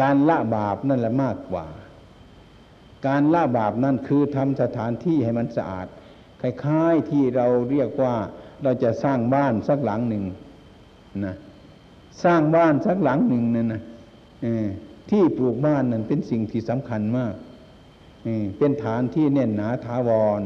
[0.00, 1.66] การละบาปนั่นแหละมากกว่า
[3.06, 5.86] การละบาปนั่นคือทำสถานที่ให้มันสะอาด
[6.40, 8.14] คล้ายๆที่เราเรียกว่า
[8.62, 10.24] เราจะสร้างบ้านสักหลังหนึ่ง
[11.26, 11.34] นะ
[12.24, 13.82] สร้างบ้านสักหลังหนึ่งนั่นนะ
[15.10, 17.34] ที่ปลูกบ้านนั่นเป็นสิ่งที่สำคัญมาก
[18.24, 20.10] เออเป็นฐานที่แน่นหนาถาว
[20.40, 20.42] ร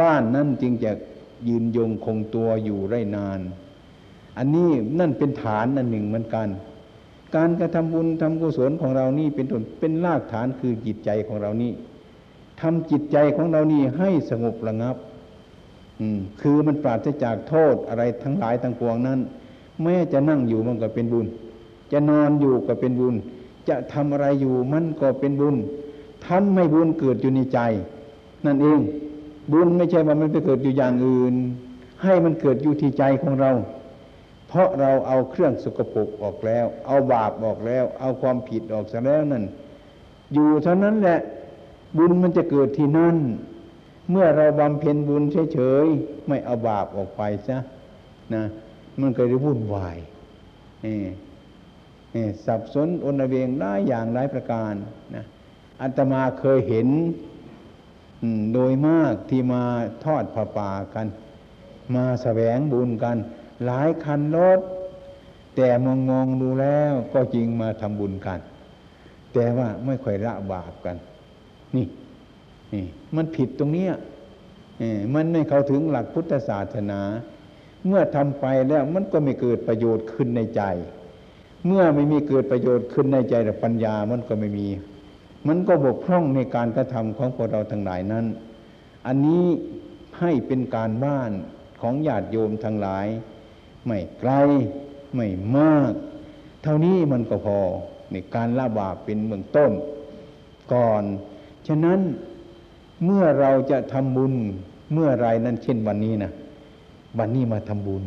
[0.00, 0.92] บ้านนั่นจึงจะ
[1.48, 3.40] ยืนยงคงตัวอยู่ได้นาน
[4.38, 6.48] อันนี้นั่นเป็นฐานอันหนึ่งเหมือนกัน
[7.36, 11.72] การกระทำบุญทำกุศลของเรานี่เป็นต้นเป็นรากฐานคือจิตใจของเรานี่
[12.60, 14.96] ทำจิตใจของเรานี่ให้สงบระงับ
[16.00, 19.20] อืมคือมันปราศจากโทษอะไรทั้งหลายทั้งปวงนั้น
[19.82, 21.26] แม้จะนั่งอยู่มันก็เป็นบุญ
[21.92, 23.14] จะนอนอยู่ก็เป็นบุญ
[23.68, 25.56] จะทำอะไรอยู่มันก็เป็นบุญ
[26.26, 27.60] ทำให้บุญเกิดอยู่ในใจ
[28.46, 28.80] นั่นเอง
[29.52, 31.34] บุญไม่ใช่ว่ามันไปเกิดอยู่อย่างอื่น
[32.02, 33.50] ให้มันเกิดอยู่ที่ใจของเรา
[34.48, 39.44] เพราะเราเอาเครื่องสกปรกออกแล้ว เอาบาปออกแล้ว เอาความผิดออกซะแล้วนั่น
[40.34, 41.18] อยู่เท่านั้นแหละ
[41.96, 43.16] บุญมันจะเกิดที่นั่น
[44.10, 47.58] เมื่อเราบำเพ็ญบุญเฉยๆไม่เอาบาปออกไปซะ
[48.34, 48.44] นะ
[49.00, 49.98] มันก็จะวุ่นวาย
[50.82, 51.06] เอ่อ
[52.12, 54.72] เอ่สับสนอนเวงได้อย่างหลายประการ
[55.14, 55.24] นะ
[55.80, 56.88] อาตมาเคยเห็น
[58.54, 59.62] โดยมากที่มา
[60.04, 61.06] ทอดผ้าป่ากัน
[61.94, 63.16] มาแสวงบุญกัน
[63.64, 64.60] หลายคันรถ
[65.56, 68.40] แต่มองมองดูแล้วก็จริงมาทำบุญกัน
[69.32, 70.96] แต่ว่าไม่ค่อยละบาปกัน
[71.76, 71.86] นี่
[72.72, 72.84] นี่
[73.16, 73.92] มันผิดตรงเนี้ย
[75.14, 77.00] มันไม่เข้าถึงหลักพุทธศาสนา
[77.86, 80.62] เมื่อทำไปแล้วมันก็ไม่เกิดประโยชน์ขึ้นในใจ
[81.66, 84.68] เมื่อไม่มีเกิดประโยชน์ขึ้นในใจแต่ปัญญามันก็ไม่มี
[85.48, 88.26] มันก็บกพร่องในการกระทำของพวกเราทั้งหลายนั้น
[89.06, 89.44] อันนี้
[90.20, 91.30] ให้เป็นการบ้าน
[91.80, 93.06] ของญาติโยมทั้งหลาย
[93.86, 94.32] ไม่ไกล
[95.14, 95.92] ไม่มาก
[96.62, 97.58] เท่านี้มันก็พอ
[98.10, 99.72] ในการละบาปเป็นเบื้องต้น
[100.72, 101.02] ก่อน
[101.66, 102.00] ฉะนั้น
[103.04, 104.34] เมื่อเราจะทำบุญ
[104.92, 106.32] เมื่อไรนั้นเช่นวันนี้นะ
[107.18, 108.04] วันนี้มาทำบุญ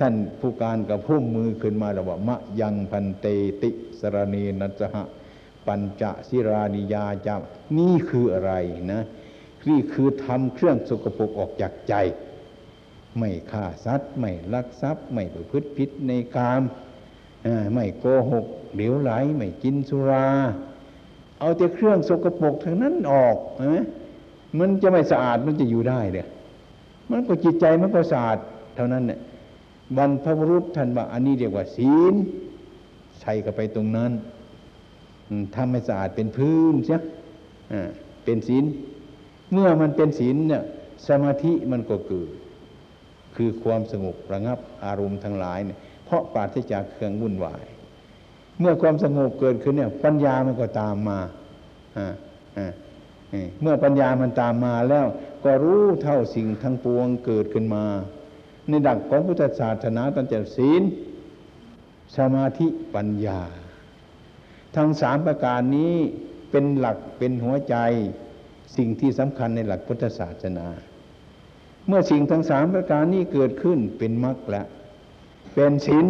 [0.00, 3.26] ท่านผู้การกับพุ่มมือขึ้นมาแล้วว่ามะยังพันเต
[3.62, 3.70] ติ
[4.00, 5.02] สรณีนัสหะ
[5.66, 7.34] ปัญจสิรานิยาจา
[7.78, 8.52] นี่คืออะไร
[8.92, 9.02] นะ
[9.68, 11.94] นี่คือทำเครื่องสกปรกออกจากใจ
[13.18, 16.62] ไม่ฆ่าสัตว์ ไม่ลักทรัพย์ ไม่ประพฤติผิดในกาม
[17.74, 20.26] ไม่โกหกเหลวไหล ไม่กินสุรา
[21.38, 23.76] เอาแต่เครื่องสกปรกทั้งนั้นออกเห็นไหม
[24.58, 26.22] มันจะไม่สะอาดมันจะอยู่ได้เด้
[27.10, 28.38] มันก็จิตใจมันก็สะอาด
[28.76, 29.20] เท่านั้นเนี่ย
[29.96, 32.14] บรรพบุรุษท่านว่าอันนี้เรียกว่าศีล
[33.20, 34.12] ใส่เข้าไปตรงนั้น
[35.28, 36.98] อืมทำให้สะอาดเป็นพื้นเสีย
[38.24, 38.64] เป็นศีล
[39.52, 40.62] เมื่อมันเป็นศีลเนี่ย
[41.06, 42.28] สมาธิมันก็เกิด
[43.36, 47.64] คือความสงบระงับอารมณ์ทั้งหลายเนี่ยเพราะปราศจากเครื่องวุ่นวาย
[48.60, 51.18] เมื่อความสงบเกิดขึ้นเนี่ยปัญญามันก็ตามมา
[53.62, 55.06] เมื่อปัญญามันตามมาแล้ว
[55.44, 57.84] ก็รู้เท่าสิ่งทั้งปวงเกิดขึ้นมา
[58.68, 60.82] ในดักของพุทธศาสนาตั้งแต่ศีล
[62.16, 63.40] สมาธิปัญญา
[64.76, 65.94] ทั้งสามประการนี้
[66.50, 67.76] เป็นหลักเป็นหัวใจ
[68.76, 70.66] สิ่งที่สำคัญในหลักพุทธศาสนา
[71.86, 74.66] เมื่อสิ่งทั้งสามประการนี้เกิดขึ้นเป็นมรรคแล้ว
[75.54, 76.06] เป็นศีล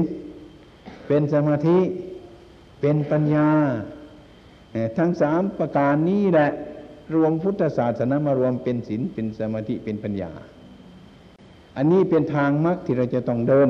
[1.07, 1.79] เป็นสมาธิ
[2.81, 3.49] เป็นปัญญา
[4.99, 6.51] ทั้งสามประการนี้แหละ
[7.15, 10.33] รวมพุทธศาสนามารวมเป็นศีลเป็นสมาธิเป็นปัญญา
[11.77, 13.69] อันนี้เป็นทางมรรคที่เราจะต้องเดิน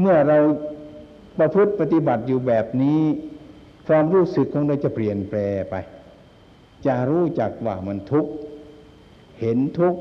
[0.00, 0.38] เมื่อเรา
[1.38, 3.00] ประพฤติปฏิบัติอยู่แบบนี้
[3.88, 5.38] ความรู้สึกของเราจะเปลี่ยนแปล
[5.70, 5.74] ไป
[6.86, 8.32] จะรู้จักว่ามันทุกข์
[9.40, 10.00] เห็นทุกข์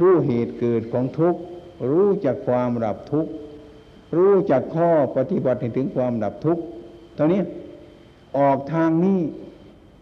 [0.00, 1.40] รู้เหตุเกิดของทุกข์
[1.90, 3.30] รู้จักความดับทุกข์
[4.16, 6.62] รู้จักข้อปฏิบัติถึงความดับทุกข์
[7.16, 7.42] ตอนนี้
[8.38, 9.20] ออกทางนี้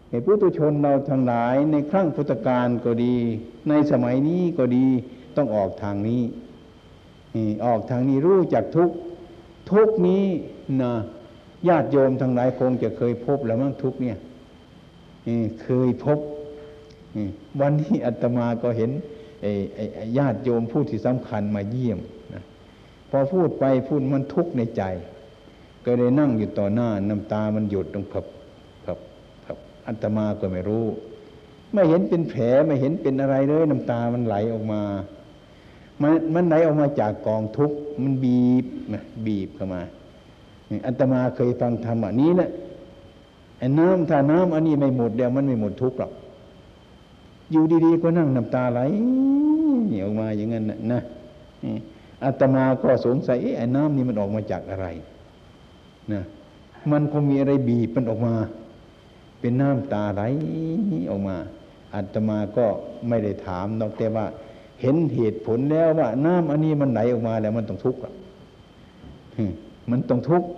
[0.09, 3.15] ให้พุทุชนเราทั้งหลายในครั้งพุทธกาลก็ดี
[3.69, 4.85] ในสมัยนี้ก็ดี
[5.35, 6.21] ต้องออกทางนี้
[7.65, 8.95] ออกทางนี้รู้จักทุกข์
[9.71, 10.25] ทุกข์นี้
[10.81, 10.93] นะ
[11.67, 14.17] ญาติโยมทั้งหลายคงจะเคยพบแล้วมั้งทุกข์เนี่ย
[15.63, 16.19] เคยพบ
[17.61, 18.91] วันนี้อาตมาก็เห็น
[20.17, 21.99] ญาติโยมผู้ที่สำคัญมาเยี่ยม
[22.33, 22.43] นะ
[23.09, 24.83] พอพูดไปพูดมันทุกข์ในใจ
[25.85, 28.25] ก็เลยนั่งอยู่ต่อหน้าน้ำตามันหยดลงพับ
[28.85, 28.99] พับ
[29.43, 30.85] พับอาตมาก็ไม่รู้
[31.73, 34.81] ไม่เห็นเป็นแผลไม่เห็นเป็นอะไรเลยน้ำตามันไหลออกมา
[36.01, 39.81] มันมันไหลออกมาจากกองทุกข์มันบีบนะบีบเข้ามา
[40.85, 42.49] อัตมาเคยฟังธรรมอันนี้แหละ
[43.59, 46.11] ไอ้น้ำถ้าน้ำอันนี้ไม่หมดเดี๋ยวมันไม่หมดทุกข์หรอก
[47.51, 48.81] อยู่ดีๆก็นั่งน้ำตาไหล
[50.03, 51.01] ออกมาอย่างนั้นนะ
[52.23, 54.87] อาตมาก็สงสัยไอ้น้ำนี่มันออกมาจากอะไร
[56.13, 56.21] นะ
[56.91, 58.35] มันคงมีอะไรบีบมันออกมา
[59.39, 60.23] เป็นน้ำตาไหล
[61.09, 61.35] ออกมา
[61.93, 62.65] อาตมาก็
[63.07, 64.25] ไม่ได้ถามนอกแต่ว่า
[64.81, 67.99] เห็นเหตุผลแล้วว่า น้ำอันนี้มันไหลออกมาแล้วมันต้องทุกข์
[69.91, 70.49] มันต้องทุกข์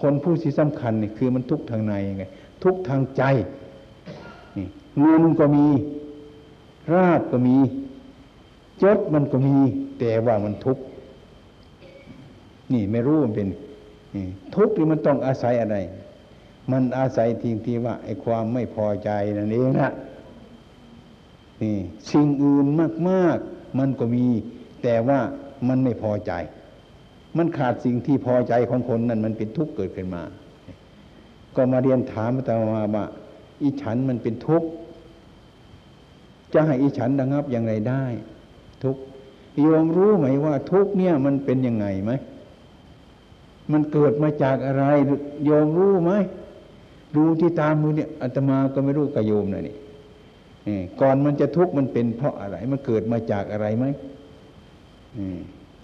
[0.00, 2.24] คนผู้ที่สำคัญนี่คือมันทุกข์ทางในไง
[2.62, 3.22] ทุกข์ทางใจ
[5.00, 5.66] เงินก็มี
[6.92, 7.56] ราบก็มี
[8.82, 9.56] จดมันก็มี
[9.98, 10.82] แต่ว่ามันทุกข์
[12.72, 13.48] นี่ไม่รู้มันเป็น
[14.54, 15.76] ทุกข์ที่มันต้องอาศัยอะไร
[16.72, 19.90] มันอาศัยทิ้งที่ว่าไอ้ความไม่พอใจนั่นเองนะ
[21.62, 21.76] นี่
[22.10, 22.66] สิ่งอื่น
[23.08, 24.26] มากๆ มันก็มี
[24.82, 25.20] แต่ว่า
[25.68, 26.32] มันไม่พอใจ
[27.36, 30.22] มันขาดสิ่งที่พอใจของคนนั้นมันเป็นทุกข์เกิดขึ้นมา
[31.56, 33.06] ก็มาเรียนถามอาตมาว่า
[33.62, 34.68] อิฉันมันเป็นทุกข์
[36.54, 38.04] จะให้อิฉันระงับอย่างไรได้
[38.82, 39.02] ทุกข์
[39.60, 42.12] โยมรู้ไหมว่าทุกเนี่ยมันเป็นยังไงไหม
[43.72, 44.84] มันเกิดมาจากอะไร
[45.44, 46.12] โยมรู้ไหม
[47.16, 49.76] ดูที่ตามมือเนี่ยอาตมาก็ไม่รู้กับโยมนะนี่
[51.00, 53.84] ก่อนมันจะทุกข์มันเป็นเพราะอะไร มันเกิดมาจากอะไรไหม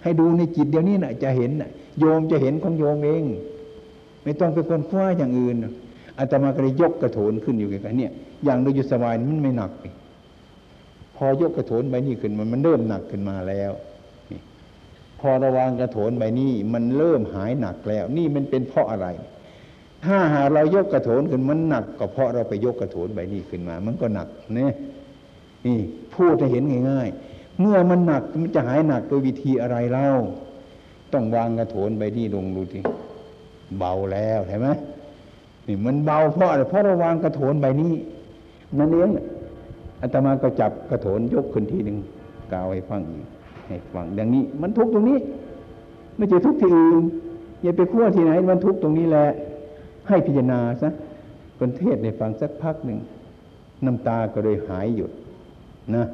[0.03, 3.23] ให้ดูในจิตเดียวนี้นะจะเห็นนะโยมจะเห็นของโยมเอง
[4.23, 5.55] ไม่ต้องไปคนคว้าอย่างอื่น
[6.19, 8.11] อาตมาก็เลยยกกระโถนขึ้นอยู่กันเนี่ย
[8.43, 9.83] อย่างเราอยู่สบายมันไม่หนักพ
[11.25, 13.71] อยกกระโถนใบนี้ขึ้นมันมันเริ่มหนักขึ้นมาแล้ว
[15.19, 19.07] พอระวางกระโถนใบนี้มันเริ่มหายหนักแล้ว นี่มันเป็นเพราะอะไร
[20.05, 24.73] ถ้าหาเรายกกระโถนขึ้นมันหนักก็เพราะเราไปยกกระโถนใบนี้ขึ้นมา มันก็หนักเนี่ย
[25.65, 25.77] นี่
[26.15, 30.07] พูดให้เห็นง่าย ๆ เมื่อมันหนักมันจะหายหนักโดยวิธีอะไรเล่า
[31.13, 32.79] ต้องวางกระโถนใบนี้ลงดูที
[33.77, 34.67] เบาแล้วใช่ไหม
[35.67, 37.93] นี่มันเบาเพราะอะไรเพราะเราวางกระโถนใบนี้
[38.77, 39.09] นั่นเอง
[40.01, 41.97] อาตมาก็จับกระโถนยกขึ้นทีหนึ่ง
[42.51, 43.27] กล่าวให้ฟังอีก
[43.67, 45.19] ให้ฟังดังนี้ มันทุกตรงนี้
[46.17, 47.03] ไม่ใช่ทุกที่อื่น
[47.61, 49.27] อย่าไปขั้วที่ไหน มันทุกตรงนี้แหละ
[50.07, 50.89] ให้พิจารณาซะ
[51.57, 52.99] คนเทศในฟังสักพักหนึ่ง
[53.85, 55.11] น้ำตาก็เลยหายหยุด
[55.95, 56.05] นะ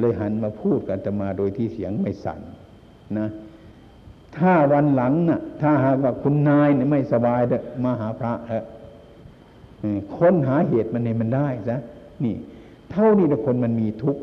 [0.00, 2.40] เลยหันมาพูดกับอาตมาโดยที่เสียงไม่สั่น
[3.18, 3.28] นะ
[4.36, 8.64] ถ้าวันหลังนะ่ะ ถ้าหากว่าคุณนายเนี่ยไม่สบายเด้อมาหาพระเอะ
[9.82, 11.76] อืมค้นหาเหตุมันให้มันได้ซะ
[12.24, 12.34] นี่
[12.90, 14.22] เท่านี้ละคนมันมีทุกข์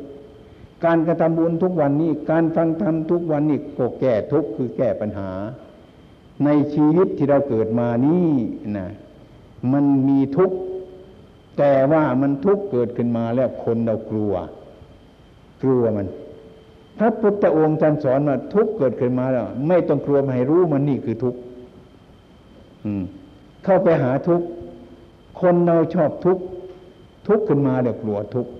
[0.86, 5.32] การกระทำบุญทุกวันนี้ การฟังธรรมทุกวันนี้ก็แก้ทุกข์คือแก้ปัญหา
[6.45, 8.32] ในชีวิตที่เราเกิดมานี่
[8.78, 8.88] นะ
[9.74, 10.58] มันมีทุกข์
[11.58, 14.34] แต่ว่ามันทุกข์เกิดขึ้นมาแล้วคนเรากลัว
[15.62, 16.08] กลัวมัน
[16.97, 21.39] พระพุทธองค์ท่านสอนว่าทุกข์เกิดขึ้นมาแล้ว ไม่ต้องกลัวมันให้รู้มันนี่คือทุกข์
[22.86, 23.04] อืม
[23.63, 24.47] เข้าไปหาทุกข์
[25.41, 26.43] คนเราชอบทุกข์
[27.32, 28.52] ทุกข์ขึ้นมาเดี๋ยวกลัวทุกข์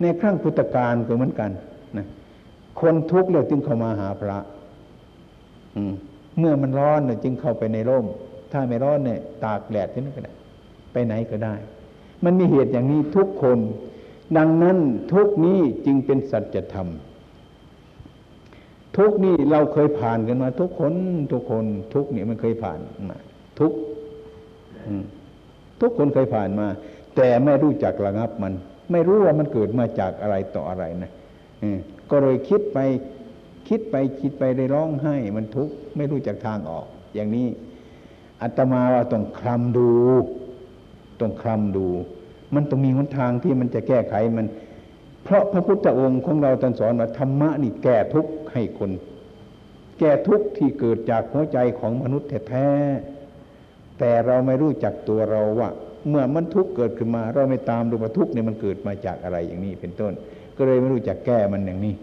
[0.00, 1.50] ในครั้งพุทธกาลก็เหมือนกัน
[1.96, 2.06] นะ
[2.80, 4.38] คนทุกข์แล้วจึงเข้ามาหาพระ
[5.76, 5.94] อืม
[6.38, 8.06] เมื่อมันร้อนเนี่ยจึงเข้าไปในร่ม
[8.52, 10.32] ถ้าไม่ร้อนเนี่ยตากแดดที่นั่นก็ได้
[10.92, 11.54] ไปไหนก็ได้
[12.24, 13.58] มันมีเหตุอย่างนี้ทุกคน
[14.36, 14.78] ดังนั้น
[15.12, 16.88] ทุกนี้จึงเป็นสัจธรรม
[18.96, 20.94] ทุกนี่เราเคยผ่านกันมา ทุกคน
[21.32, 22.78] ทุกคน ทุกนี่มันเคยผ่าน
[23.10, 23.18] มา
[23.60, 23.72] ทุก
[25.80, 26.66] ทุกคนเคยผ่านมา
[27.16, 28.52] แต่ไม่รู้จักระงับมัน
[28.92, 31.10] ไม่รู้ว่ามันเกิดมาจากอะไรต่ออะไรนะ
[32.10, 32.78] ก็เลยคิดไป
[33.68, 37.48] คิดไปคิดไปได้ร้องไห้ มันทุกข์ไม่รู้จักทางออก อย่างนี้
[38.42, 39.90] อาตมาว่าต้องคลำดู
[41.20, 41.86] ต้องคลำดู
[42.54, 44.46] มันต้องมีหนทางที่มันจะแก้ไขมัน
[45.24, 48.90] เพราะพระพุทธองค์ของเราตรัสสอนว่าธรรมะนี่แก้ทุกข์ให้คน
[49.98, 52.68] แก้ทุกข์ที่เกิดจากหัวใจของมนุษย์แท้
[53.98, 55.70] แต่เราไม่รู้จักตัวเราว่า
[56.08, 60.12] เมื่อมันทุกข์เกิดขึ้นมา เราไม่ตามดูว่าทุกข์เนี่ยมันเกิดมาจากอะไรอย่างนี้เป็นต้น
[60.56, 61.94] ก็เลยไม่รู้จักแก้มันอย่างนี้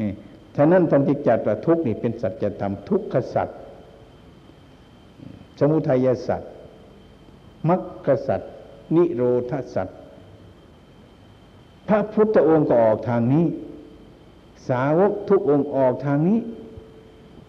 [0.00, 0.10] นี่
[0.56, 3.48] ฉะนั้นท่านจึงจัดว่าทุกข์นี่เป็นสัจธรรมทุกขสัจ
[5.58, 6.42] สมุทัยสัจ
[7.68, 8.40] มรรคสัจ
[8.96, 9.88] นิโรธสัจ
[11.88, 13.46] พระพุทธองค์ก็ออกทางนี้
[14.68, 16.38] สาวกทุกองค์ออกทางนี้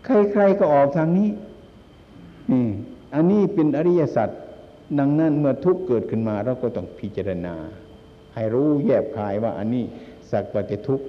[0.06, 1.30] ใครๆก็ออกทางนี้
[2.52, 2.66] นี่
[3.14, 4.30] อันนี้เป็นอริยสัจ
[5.00, 7.56] ดังนั้นเมื่อทุกข์เกิดขึ้นมาเราก็ต้องพิจารณา
[8.34, 9.84] ให้รู้แยบคายว่าอันนี้
[10.32, 11.06] สักว่าแต่ทุกข์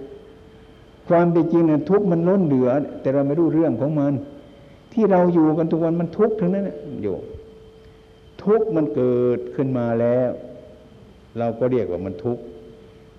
[1.09, 4.13] ความเป็นจริงเนี่ยทุกข์มันล้นเหลือ แต่เราไม่รู้เรื่องของมัน
[4.93, 6.65] ที่เราอยู่กันทุกวันมันทุกข์ทั้งนั้น
[7.03, 7.17] อยู่
[8.45, 10.31] ทุกข์มันเกิดขึ้นมาแล้ว
[11.39, 12.43] เราก็เรียกว่ามันทุกข์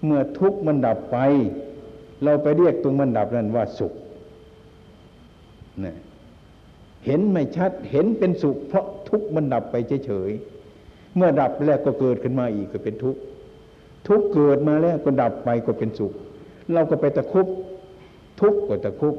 [0.05, 1.17] เมื่อทุกข์มันดับไป
[2.23, 3.93] เราไปเรียกตรงมันดับนั้นว่าสุข
[5.85, 5.95] นะ
[7.05, 10.52] เห็นไม่ชัดเห็นเป็นสุข เพราะทุกข์มันดับไปเฉยๆ
[11.15, 13.19] เมื่อดับแล้วก็เกิดขึ้นมาอีกก็เป็นทุกข์
[14.07, 16.13] ทุกข์เกิดมาแล้วก็ดับไปก็เป็นสุข
[16.73, 17.47] เราก็ไปตะคุบ
[18.41, 19.15] ทุกข์ก็ตะคุบ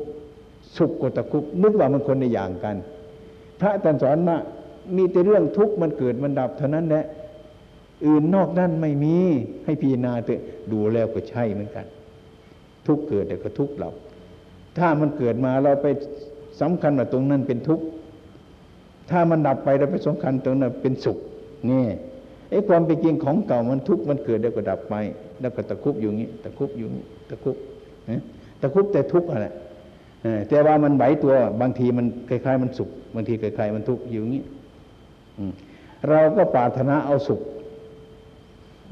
[0.76, 2.76] สุขก็ตะคุบนึกว่ามันคนในอย่างกัน
[3.60, 4.36] พระท่านสอนมา
[4.96, 7.04] มีแต่เรื่องทุกข์มันเกิดมันดับเท่านั้นแหละ
[8.06, 9.16] อื่นนอกนั้นไม่มี
[9.64, 10.40] ให้พิจารณาเถอะ
[10.72, 11.86] ดูแล้วก็ใช่เหมือนกัน
[12.86, 13.94] ทุกเกิดแต่ก็ทุกดับ
[14.78, 15.86] ถ้ามันเกิดมาเราไป
[16.60, 17.84] สำคัญว่าตรงนั้นเป็นทุกข์
[19.10, 21.18] ถ้ามันดับไปเราไปสำคัญตรงนั้นเป็นสุข
[21.70, 21.86] นี่
[22.50, 24.94] ไอ้ความเป็นจริงของเก่ามันทุกข์มันเกิดแล้วก็ดับไป
[25.40, 27.56] แล้วก็ตะคุบอยู่งี้ ตะคุบอยู่งี้ตะคุบ
[28.60, 29.48] ตะคุบแต่ทุกข์อะไร
[30.48, 34.42] แต่ว่ามันไหวตัวบางทีมันคล้ายๆมันสุข บางทีคล้ายๆมันทุกข์อยู่งี้
[36.10, 37.40] เราก็ปรารถนาเอาสุข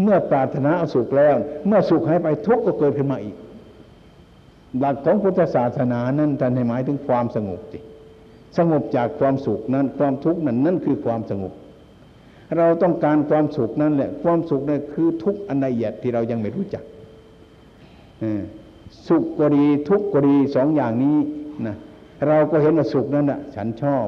[0.02, 1.34] เมื่อปรารถนาเอาสุขแล้ว
[1.66, 3.36] เมื่อสุขหายไปทุกข์ก็เกิดขึ้นมาอีก
[4.78, 7.78] หลักของพุทธศาสนานั้นท่านให้หมายถึงความสงบสิ
[8.58, 11.52] สงบจากความสุขนั้น ความทุกข์นั้นนั่นคือความสงบ
[12.56, 16.84] เราต้องการความสุขนั่นแหละ ความสุขนั่นคือทุกอันละเอียดที่เรายังไม่รู้จัก
[19.08, 21.16] สุขก็ดีทุกข์ก็ดีสองอย่างนี้
[21.66, 21.76] นะ
[22.28, 24.06] เราก็เห็นว่าสุขนั้นอะ ฉันชอบ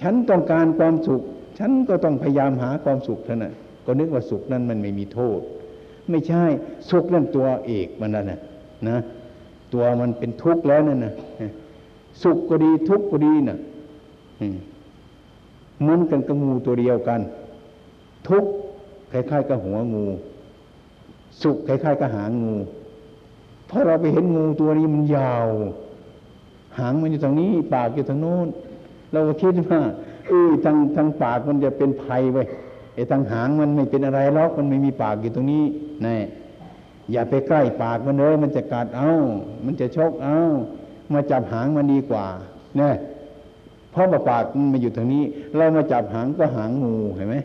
[0.00, 1.22] ฉันต้องการความสุข
[1.58, 3.54] ฉันก็ต้องพยายามหาความสุขเท่านั้น
[3.86, 5.40] ก็นึกว่าสุขนั้นมันไม่มีโทษ
[6.10, 6.44] ไม่ใช่
[6.90, 8.40] สุขนั่นตัวเอกมันนั่นนะ
[8.88, 8.96] นะ
[9.74, 11.12] ตัวมันเป็นทุกข์แล้วนั่นนะ
[12.22, 13.58] สุขก็ดีทุกข์ก็ดีนะ่ะ
[15.80, 17.20] เหมือนกันกับงูตัวเดียวกัน
[18.28, 18.44] ทุก
[19.12, 20.04] คล้ายๆกับหัวงู
[21.42, 22.54] สุขคล้ายๆกับหางงู
[23.66, 25.46] เพราะเราไปเห็นงูตัวนี้มันยาว
[26.78, 28.48] หางมันอยู่ทางนี้ ปากอยู่ทางโน้น
[29.12, 29.80] เราก็คิดว่า
[30.28, 32.42] เออทางทางปากมันจะเป็นภัยไว้
[32.94, 35.64] ไอ้ทางหางมันไม่เป็นอะไรหรอกมันไม่มีปากอยู่ตรงนี้
[36.02, 36.16] แน่
[37.12, 39.10] อย่าไปใกล้ปากมันเลยมันจะกัดเอา
[39.64, 40.36] มันจะชกเอา
[41.12, 42.26] มาจับหางมันดีกว่า
[42.76, 42.94] เนี่ย
[43.94, 45.22] เพราะว่าปากมันมาอยู่ทางนี้
[45.56, 47.36] เรามาจับหางก็หางงูเห็นไหม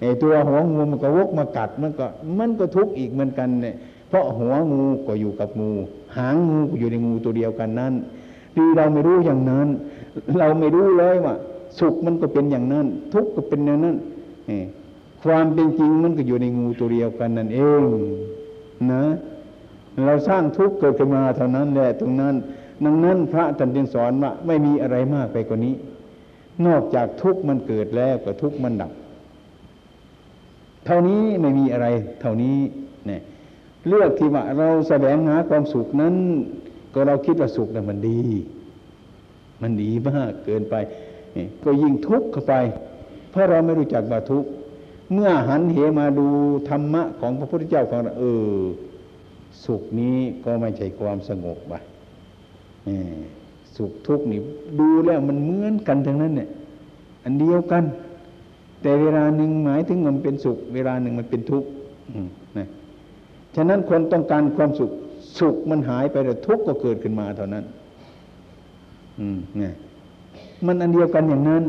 [0.00, 2.06] ไอ้ตัวหัวงูมันก็วกมากัดมันก็
[2.38, 3.74] มันก็ทุกข์อีกเหมือนกันเนี่ย
[4.08, 5.70] เพราะหัวงูก็อยู่กับงู
[6.16, 7.94] หางงูก็อยู่ในงูตัวเดียวกันนั้น
[8.56, 9.68] ดีเราไม่รู้อย่างนั้น
[10.38, 11.34] เราไม่รู้เลยว่า
[11.78, 13.96] สุขมันก็เป็นอย่างนั้น ทุกข์ก็เป็นอย่างนั้น
[15.22, 17.82] ความเป็นจริงมันก็อยู่ในงูตัวเดียวกันนั่นเอง
[18.92, 19.02] นะ
[20.06, 22.34] เราสร้างทุกข์เกิดขึ้นมาเท่านั้นแหละตรงนั้น
[22.84, 25.74] ดังนั้นพระท่านจึงสอนว่าไม่มีอะไรมากไปกว่านี้
[26.66, 28.92] นอกจากทุกข์มันเกิดแล้วก็ทุกข์มันดับ
[30.86, 31.86] เท่านี้ไม่มีอะไร
[32.20, 32.58] เท่านี้
[33.06, 33.20] เนี่ย
[33.86, 36.14] เลือกที่ว่าเราแสวงหาความสุขนั้น
[36.94, 38.20] ก็เราคิดว่าสุขนั้นมันดี
[39.62, 40.74] มันดีมากเกินไป
[41.64, 42.54] ก็ยิ่งทุกข์เข้าไป
[43.30, 44.48] เพราะเราไม่รู้จักว่าทุกข์
[45.12, 46.28] เมื่อหันเหมาดู
[46.68, 48.58] ธรรมะของพระพุทธเจ้าของเราเออ
[49.64, 51.80] สุขนี้ก็ไม่ใช่ความสงบว่ะ
[53.76, 54.40] สุขทุกข์นี่
[54.80, 56.48] ดูแล้วมันเหมือนกันทั้งนั้นเนี่ย
[57.24, 57.84] อันเดียวกัน
[58.82, 61.68] แต่เวลาหนึ่งหมายถึงมันเป็นสุข เวลาหนึ่งมันเป็นทุกข์
[62.58, 62.68] นะ
[63.56, 64.90] ฉะนั้นคนต้องการความสุข
[65.38, 67.64] สุขมันหายไปแต่ทุกข์ก็เกิดขึ้นมาเท่านั้น
[69.20, 69.74] อืมนี่ย
[70.66, 71.62] มันอันเดียวกันอย่างนั้น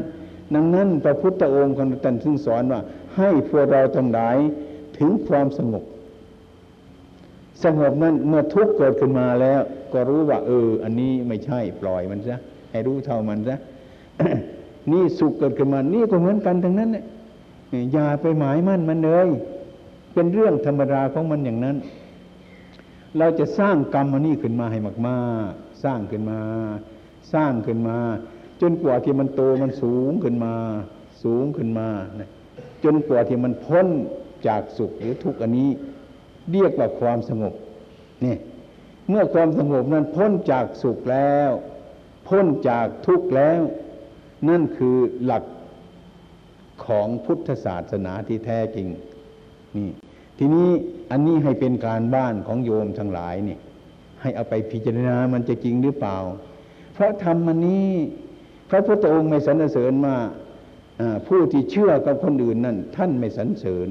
[0.55, 2.79] ดังนั้นพระพุทธองค์ของท่านซึ่งสอนว่า
[3.17, 4.37] ให้พวกเราทั้งหลาย
[4.97, 5.83] ถึงความสงบ
[7.63, 9.61] สงบนั้นเมื่อทุกข์เกิดขึ้นมาแล้ว
[9.93, 12.35] ก็รู้ว่า เออ อันนี้ไม่ใช่ปล่อยมันซะ
[12.71, 13.55] ให้รู้เท่ามันซะ
[14.91, 17.05] นี่สุขเกิดขึ้นมา นี่ก็เหมือนกันทั้งนั้นเนี่ย
[17.93, 19.29] อย่าไปหมายมั่นมันเลย
[20.13, 21.77] เป็นเรื่องธรรมดาของมันอย่างนั้น
[23.17, 26.39] เราจะสร้างกรรมอันนี้ขึ้นมาให้มากๆ สร้างขึ้นมา
[27.33, 27.97] สร้างขึ้นมา
[28.61, 30.53] จนกว่าที่มันโตมันสูงขึ้นมา
[31.23, 31.87] สูงขึ้นมา
[32.83, 33.87] จนกว่าที่มันพ้น
[34.47, 35.69] จากสุขหรือทุกข์อันนี้
[36.51, 37.53] เรียกว่าความสงบ
[38.25, 38.35] นี่
[39.09, 41.49] เมื่อความสงบนั้นพ้นจากสุขแล้ว
[42.27, 43.61] พ้นจากทุกข์แล้ว
[44.49, 45.43] นั่นคือหลัก
[46.85, 48.87] ของพุทธศาสนาที่แท้จริง
[49.75, 49.89] นี่
[50.37, 50.69] ทีนี้
[51.11, 53.57] อันนี้ให้เป็นการบ้านของโยมทั้งหลายนี่
[54.21, 56.17] ให้เอาไปพิจารณามันจะจริงหรือเปล่า
[56.93, 57.89] เพราะธรรมนี้
[58.69, 60.15] พระพุทธองค์ไม่สรรเสริญมา
[61.27, 63.89] ผู้ที่เชื่อกับคนอื่นนั่นท่านไม่สรรเสริญ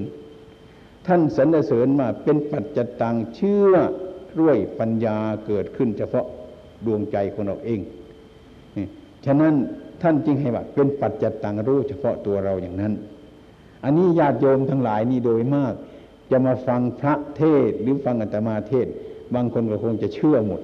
[1.06, 3.72] ท่านสรรเสริญมาเป็นปัจจตังเชื่อ
[4.40, 5.16] ด้วยปัญญา
[5.46, 6.26] เกิดขึ้นเฉพาะ
[6.86, 7.80] ดวงใจของเราเอง
[9.24, 9.54] ฉะนั้น
[10.02, 12.92] ท่านจึงให้ว่าเป็นปัจจตังรู้เฉพาะตัวเราอย่างนั้น
[13.84, 15.74] อันนี้ญาติโยมทั้งหลายนี่โดยมาก
[16.30, 18.86] จะมาฟังพระเทศหรือฟังอาตมาเทศ
[19.34, 20.60] บางคนก็คงจะเชื่อหมด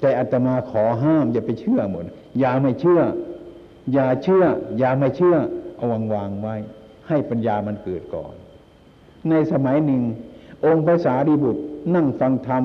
[0.00, 2.04] แต่อาตมาขอห้ามอย่าไปเชื่อหมด
[2.40, 3.00] อย่าไม่เชื่อ
[3.92, 4.44] อย่าเชื่อ
[4.78, 5.36] อย่าไม่เชื่อ
[5.76, 6.54] เอาวางวางไว้
[7.08, 8.34] ให้ปัญญามันเกิดก่อน
[9.30, 10.02] ในสมัยหนึ่ง
[10.64, 11.62] องค์พระสารีบุตร
[11.94, 12.64] นั่งฟังธรรม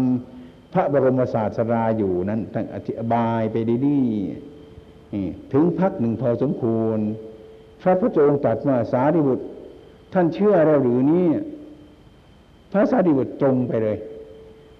[0.73, 3.55] พระบรมศาสดาอยู่นั้นท่นอธิบายไป
[3.87, 6.99] ดีๆถึงพักหนึ่งพอสมควร
[7.81, 9.45] พระพุทธองค์ตรัสว่าสารีบุตร
[10.13, 11.27] ท่านเชื่อเราหรือนี่
[12.71, 13.97] พระสารีบุตรตรงไปเลย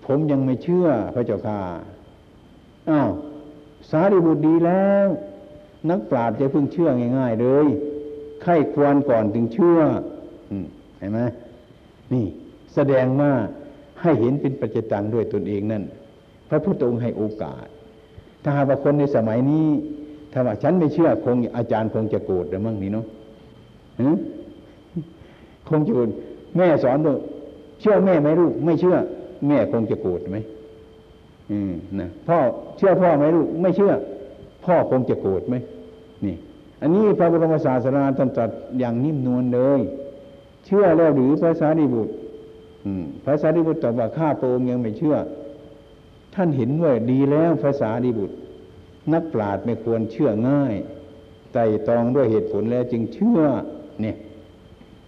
[0.06, 1.60] ผมยังไม่เชื่อพระเจ้าค่ะ
[2.90, 3.10] อ้าว
[3.92, 5.08] สารีบุตรดีแล้ว
[5.90, 7.68] นักปราชญ์จะเพิ่งเชื่อง่าย ๆ เลย
[8.42, 9.80] ไข้ควรก่อนถึงเชื่อ
[11.00, 11.20] เห็นไหม
[12.14, 12.26] นี่
[12.76, 13.32] แสดงว่า
[14.02, 15.84] ให้เห็นเป็นปัจจตังด้วยตนเองนั่น
[16.50, 17.66] พระพุทธองค์ให้โอกาส
[18.44, 19.68] ถ้าหากว่าคนในสมัยนี้
[20.32, 23.06] ถ้าว่าฉันไม่เชื่อคงอาจารย์คงจะโกรธหรือมั่งนี่เนาะ
[25.70, 26.10] คงจะโกรธ
[26.58, 27.12] แม่สอนดู
[27.82, 28.96] เชื่อแม่ไหมลูกไม่เชื่อ
[29.48, 30.38] แม่คงจะโกรธไหม
[31.52, 32.38] อืมนะพ่อ
[32.78, 33.92] เชื่อพ่อไหมลูกไม่เชื่อ
[34.66, 35.56] พ่อคงจะโกรธไหม
[36.26, 36.36] นี่
[36.82, 39.80] อันนี้พระบรมศาสดาท่านตรัสอย่างนิ่มนวลเลย
[40.66, 42.14] เชื่อแล้วหรือพระสารีบุตร
[43.24, 45.18] พระสารีบุตรตอบว่าข้าโตงยังไม่เชื่อ
[46.36, 48.36] ท่านเห็นว่าดีแล้วพระสารีบุตร
[49.14, 50.74] นักปราชญ์ไม่ควรเชื่อง่าย
[51.54, 53.42] ไต่ตองด้วยเหตุผลแล้วจึงเชื่อ
[54.02, 54.16] เนี่ย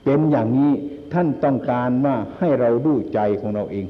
[0.03, 0.71] เป็นอย่างนี้
[1.13, 3.85] ท่านต้องการว่าให้เราดูใจของเราเอง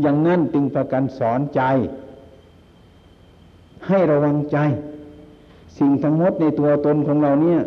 [0.00, 1.62] อย่างนั้นจึงประกันสอนใจ
[3.86, 4.58] ให้ระวังใจ
[5.78, 7.60] สิ่งทั้งหมดในตัวตนของเราเนี่ย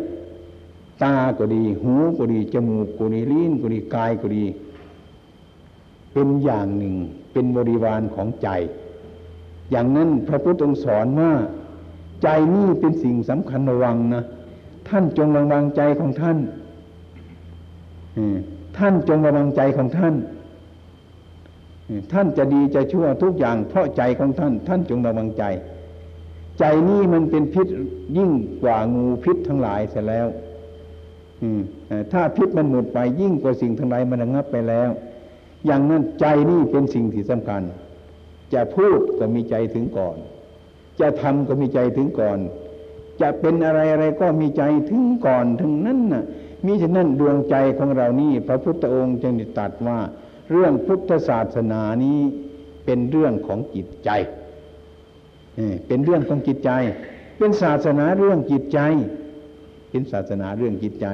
[1.02, 4.44] ตาก็ดี หูก็ดี จมูกก็ดีลิ้นก็ดีกายก็ดี
[6.12, 6.94] เป็นอย่างหนึ่ง
[7.32, 8.48] เป็นบริวารของใจ
[9.70, 11.32] อย่างนั้นพระพุทธองค์สอนว่า
[12.22, 14.22] ใจนี่เป็นสิ่งสำคัญระวังนะ
[14.88, 16.38] ท่านจงระวังใจของท่าน
[18.78, 20.14] ท่านจงระวังใจของท่าน
[22.12, 25.44] ท่านจะดีจะชั่วทุกอย่างเพราะใจของท่าน ท่านจงระวังใจ
[26.58, 27.66] ใจนี่มันเป็นพิษ
[28.16, 28.30] ยิ่ง
[28.62, 30.26] กว่างูพิษทั้งหลายเสียแล้ว
[32.12, 34.90] ถ้าพิษมันหมดไปยิ่งกว่าสิ่งทั้งหลายมันระงับไปแล้ว
[35.66, 37.62] อย่างนั้นใจนี่เป็นสิ่งที่สำคัญ
[38.54, 40.16] จะพูดก็มีใจถึงก่อน
[41.00, 42.38] จะทำก็มีใจถึงก่อน
[43.20, 46.24] จะเป็นอะไรอะไรก็มีใจถึงก่อนทั้งนั้นน่ะ
[46.64, 49.98] มิฉะนั้นดวงใจของเรานี่พระพุทธองค์จึงตรัสว่า
[50.50, 52.18] เรื่องพุทธศาสนานี้
[52.84, 54.10] เป็นเรื่องของจิตใจ
[55.86, 56.70] เป็นเรื่องของจิตใจ
[57.38, 58.80] เป็นศาสนาเรื่องจิตใจ
[59.92, 61.06] เป็นศาสนาเรื่องจิตใจ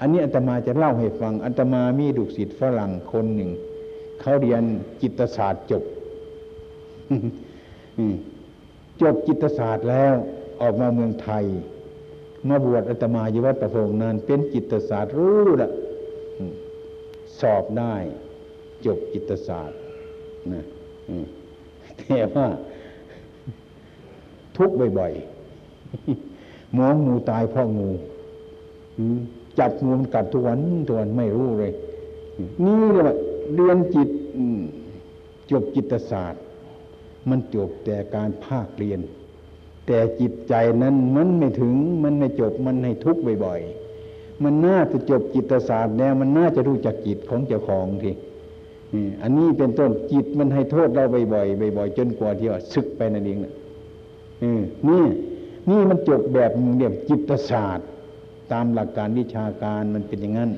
[0.00, 3.50] อันนี้อาตมาจะเล่าให้ฟังอาตมามีดุศิษย์ฝรั่งคนหนึ่ง
[4.20, 4.62] เขาเรียน
[5.02, 5.82] จิตศาสตร์จบ
[9.02, 10.14] จบจิตศาสตร์แล้ว
[10.60, 11.44] ออกมาเมืองไทย
[12.48, 15.70] มาบวชอาตมาอยู่วัดประพงนั้นเป็นจิตศาสตร์รู้ละ
[17.40, 17.94] สอบได้
[18.86, 19.78] จบจิตศาสตร์
[20.52, 20.64] นะ
[21.98, 22.46] แต่ว่า
[24.56, 26.37] ทุกบ่อยๆ
[26.76, 27.88] มองูตายเพราะงู
[29.58, 31.72] จับงูมันกัดทุกวันทุกวันไม่รู้เลย
[32.64, 33.14] นี่เรียกว่า
[33.54, 34.08] เรียนจิต
[35.50, 36.42] จบจิตศาสตร์
[37.28, 39.00] มันจบแต่การภาคเรียน
[39.86, 48.12] แต่จิตใจนั้นมันไม่ถึงมันไม่จบมันให้ทุกข์บ่อยๆ มันน่าจะจบจิตศาสตร์แล้วมันน่าจะรู้จักจิตของเจ้าของที
[49.22, 53.52] อันนี้เป็นต้นจิตมันให้โทษเราบ่อยๆบ่อยๆจนกว่าที่ว่าศึกไปนั่นเองนะ
[54.88, 55.04] นี่
[55.68, 57.88] นี่มันจบแบบเรียกจิตศาสตร์
[58.52, 60.50] ตามหลักการวิชาการมันเป็นอย่างนั้น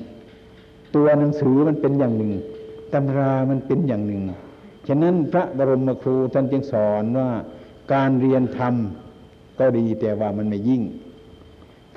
[0.95, 2.31] ตัวหนังสือมันเป็นอย่างหนึ่ง
[2.93, 4.21] ตำรามันเป็นอย่างหนึ่ง
[4.87, 7.29] ฉะนั้นพระบรมครูท่านจึงสอนว่า
[7.93, 8.75] การเรียนธรรม
[9.59, 10.81] ก็ดีแต่ว่ามันไม่ยิ่ง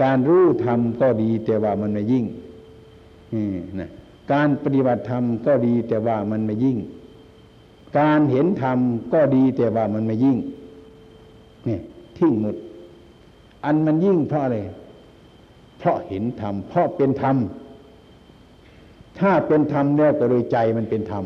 [0.03, 2.25] การรู้ธรรมก็ดีแต่ว่ามันไม่ยิ่ง
[3.35, 3.47] นี่
[3.81, 3.91] นะ
[4.33, 6.79] การปฏิบัติธรรมก็ดีแต่ว่ามันไม่ยิ่ง
[7.99, 8.79] การเห็นธรรม
[9.12, 10.39] ก็ดีแต่ว่ามันไม่ยิ่ง
[11.69, 11.79] นี่
[12.19, 12.57] ทิ้งหมด
[13.65, 14.59] อันมันยิ่งเพราะอะไร
[15.79, 17.37] เพราะเห็นธรรม เพราะเป็นธรรม
[19.19, 21.25] ถ้าเป็นธรรมแล้วก็โดยใจมันเป็นธรรม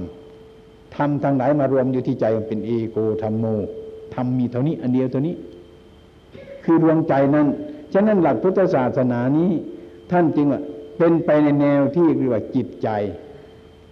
[0.97, 3.45] ธรรมทางไหนมารวมอยู่ที่ใจมันเป็นเอโกธรรมโม
[4.15, 5.35] ธรรมมีเท่านี้ อันเดียวเท่านี้
[6.65, 7.47] คือดวงใจนั้น
[7.93, 9.51] ฉะนั้นหลักพุทธศาสนานี้
[10.11, 10.61] ท่านจึงว่า
[10.99, 12.89] เป็นไปในแนวที่เรียกว่าจิตใจ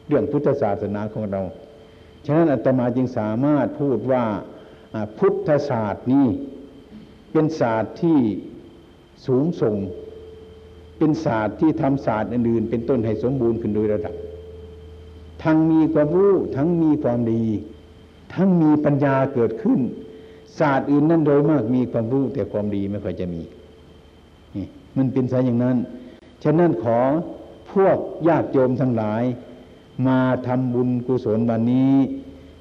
[0.06, 1.42] เรื่องพุทธศาสนาของเรา
[2.26, 4.24] ฉะนั้นอาตมาจึงสามารถพูดว่า
[4.94, 6.26] อ่าพุทธศาสตร์นี้
[7.38, 8.18] เป็นศาสตร์ที่
[9.26, 9.76] สูงส่ง
[10.98, 14.14] เป็นศาสตร์ที่ทำศาสตร์อื่นๆเป็นต้นให้สมบูรณ์ขึ้นโดยระดับ
[15.42, 17.44] ทั้งมีความรู้ทั้งมีความดี
[18.34, 19.80] ทั้งมีปัญญาเกิดขึ้น
[20.58, 23.42] ศาสตร์อื่นนั่นโดยมากมีความรู้แต่ความดีไม่ค่อยจะมี
[24.56, 24.66] นี่
[24.96, 25.76] มันเป็นสายอย่างนั้น
[26.44, 26.98] ฉะนั้นขอ
[27.72, 29.22] พวกญาติโยมทั้งหลาย
[30.06, 31.94] มาทำบุญกุศลวันนี้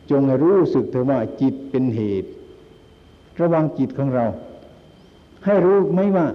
[0.10, 2.30] จงรู้สึกเถอะว่าจิตเป็นเหตุ
[3.40, 4.26] ระวังจิตของเรา
[5.46, 6.26] ให้รู้ไหมว่า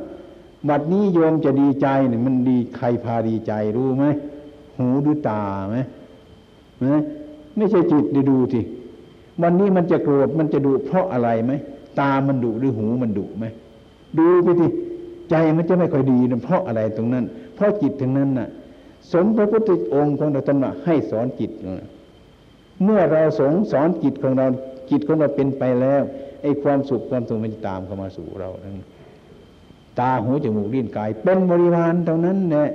[0.68, 4.04] บัดนี้โยมจะดีใจเนี่ยมันดีใครพาดีใจรู้ไหม
[4.78, 5.78] หูหรือตาไหม
[6.86, 7.00] นะ
[7.56, 8.60] ไม่ใช่จิตได้ดูที
[9.42, 11.52] วันนี้มันจะโกรธมันจะดุเพราะอะไรไหม
[12.00, 13.44] ตามันดุหรือหูมันดุไหม
[14.18, 14.66] ดูไปที
[15.30, 18.48] ใจมันจะไม่ค่อยดีนะเพราะอะไรตรงนั้น เพราะจิตทั้งนั้นน่ะ
[19.12, 21.86] สมพระพุทธองค์ของเราตรัสให้สอนจิตนะ
[22.84, 24.46] เมื่อเราสงสอนจิตของเรา
[24.90, 26.02] จิตของเราเป็นไปแล้ว
[26.42, 28.74] ไอ้ความสุขความสงบมันจะตามเข้ามาสู่เราทั้ง
[30.00, 32.68] ตาหูจมูกลิ้นกาย เป็นบริวารเท่านั้นแหละ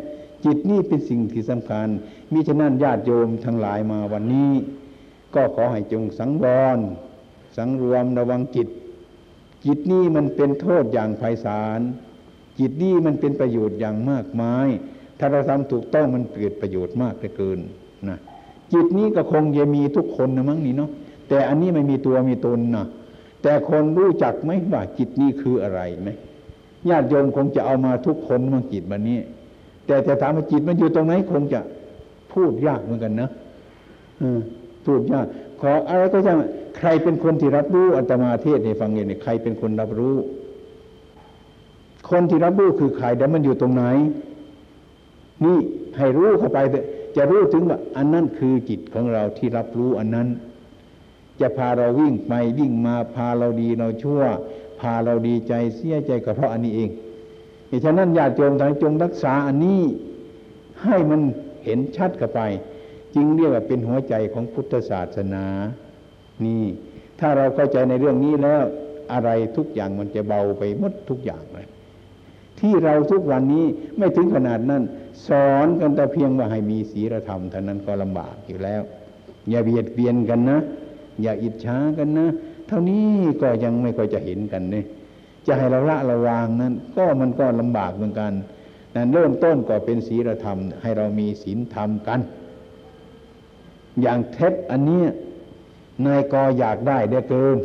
[0.45, 1.87] จิตนี่เป็นสิ่งที่สำคัญ
[2.31, 4.51] มิฉะนั้นญาติโยมทั้งหลายมาวันนี้
[5.35, 6.45] ก็ขอให้จงสังว
[6.77, 6.79] ร
[7.57, 8.67] สังรวมระวังจิต
[9.65, 11.79] จิตนี่มันเป็นโทษอย่างไพศาล
[12.59, 14.67] จิตนี่มันเป็นประโยชน์อย่างมากมาย
[15.19, 17.59] ถ้าเราทำถูกต้องมันเกิดประโยชน์มากเหลือเกิน
[18.09, 18.17] นะ
[18.73, 20.91] จิตนี้ก็คงจะมีทุกคนนะมั้งนี่เนาะ
[21.29, 22.85] แต่อันนี้ไม่มีตัวมีตนนะ
[23.41, 26.09] แต่คนรู้จักไหมว่าจิตนี่คืออะไรไหม
[26.89, 29.19] ญาติโยมคงจะเอามาทุกคนมาจิตวันนี้
[29.85, 31.59] แต่แต่ถามว่าจิตมันอยู่ตรงไหนคงจะ
[32.33, 33.29] พูดยากเหมือนกันนะ
[34.21, 34.23] อ
[34.85, 35.25] พูดยาก
[35.61, 36.37] ขออะไรก็ช่าง
[36.77, 40.15] ใครเป็นคนที่รับรู้อัตมาเทศให้ฟังเนี่ยใครเป็นคนรับรู้
[42.09, 43.83] คนที่รับรู้คือใครแต่มันอยู่ตรงไหน
[45.43, 45.57] นี่
[45.97, 46.59] ให้รู้เข้าไป
[47.17, 50.27] จะรู้ถึงว่า อันนั้นคือจิตของเราที่รับรู้อันนั้น
[51.41, 56.89] จะพาเราวิ่งไปวิ่งมาพาเราดีเราชั่วาเราดีใจเสียใจก็เพราะอันนี้เอง
[57.67, 59.81] เหตุฉะนั้นญาติโยมทั้งจงรักษาอันนี้
[60.83, 61.21] ให้มัน
[61.63, 62.41] เห็นชัดเข้าไป
[63.15, 65.45] จึงเรียกว่าเป็นหัวใจของพุทธศาสนา
[66.45, 66.63] นี่
[67.19, 68.63] ถ้าเราเข้าใจในเรื่องนี้แล้ว
[69.13, 71.67] อะไรทุกอย่างมันจะเบาไปหมดทุกอย่างเลย
[72.59, 73.65] ที่เราทุกวันนี้
[73.97, 74.83] ไม่ถึงขนาดนั้น
[75.27, 78.81] สอนกันแต่เพียงว่าให้มีศีลธรรมเท่านั้นก็ลำบากอยู่แล้ว
[79.49, 80.59] อย่าเบียดเบียนกันนะ
[81.21, 82.27] อย่าอิจฉากันนะ
[82.67, 83.09] เท่านี้
[83.41, 84.85] ก็ยังไม่ค่อยจะเห็นกันเนี่ย
[85.47, 88.31] จะให้เราละระวางนั้น ก็มันก็ลำบากเหมือนกัน
[88.95, 92.19] นั้นเริ่มต้นก็เป็นศีลธรรม ให้เรามีศีลธรรมกัน
[94.01, 95.07] อย่างเท็จอันเนี้ย
[96.05, 97.57] นายกอยากได้ได้เกิน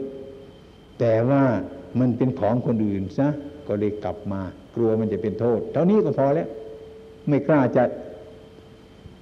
[1.00, 1.42] แต่ว่า
[1.98, 3.28] มันเป็นของคนอื่นซะ
[3.66, 4.40] ก็เลยกลับมา
[4.74, 6.48] กลัวมันจะเป็นโทษ เท่านี้ก็พอแล้ว
[7.28, 7.84] ไม่กล้าจะ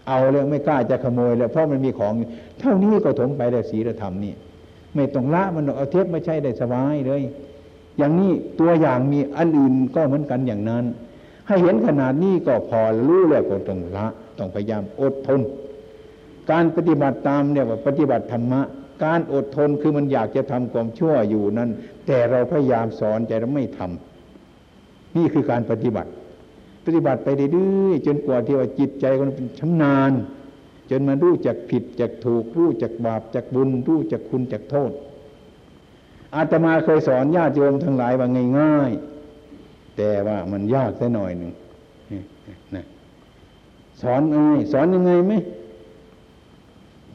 [0.08, 2.12] เอาแล้วไม่กล้าจะขโมยแล้วเพราะมันมีของ
[2.60, 4.34] เท่านี้ก็ถมไปได้ศีลธรรมนี่
[4.98, 7.22] ไม่ต้องละมันเอาเทปมาใช้ได้สบายเลย
[7.98, 10.84] อย่างนี้ตัวอย่างมีอันอื่นก็เหมือนกันอย่างนั้น
[11.46, 14.06] ให้เห็นขนาดนี้ก็พอรู้แล้วก็ต้องละ
[14.38, 15.40] ต้องพยายามอดทน
[16.50, 18.60] การปฏิบัติตามเนี่ยว่าปฏิบัติธรรมะ
[19.04, 21.70] การอดทนคือมันอยากจะทำความชั่วอยู่นั้น
[22.06, 26.10] แต่เราพยายามสอนใจเราไม่ทำนี่คือการปฏิบัติ
[26.84, 30.12] ปฏิบัติไปเรื่อยๆจนกว่าที่ว่าจิตใจมันเป็นชำนาญ
[30.90, 34.92] จนมันรู้จักผิดจักถูก รู้จักบาปจักบุญ รู้จักคุณจักโทษ
[36.34, 38.28] อาตมาเคยสอนญาติโยมทั้งหลายว่า
[38.58, 38.90] ง่าย
[39.44, 41.52] ๆ แต่ว่ามันยากแค่หน่อยหนึ่ง
[42.74, 42.84] นะ
[44.02, 44.38] สอนไง
[44.72, 45.32] สอนยังไงไหม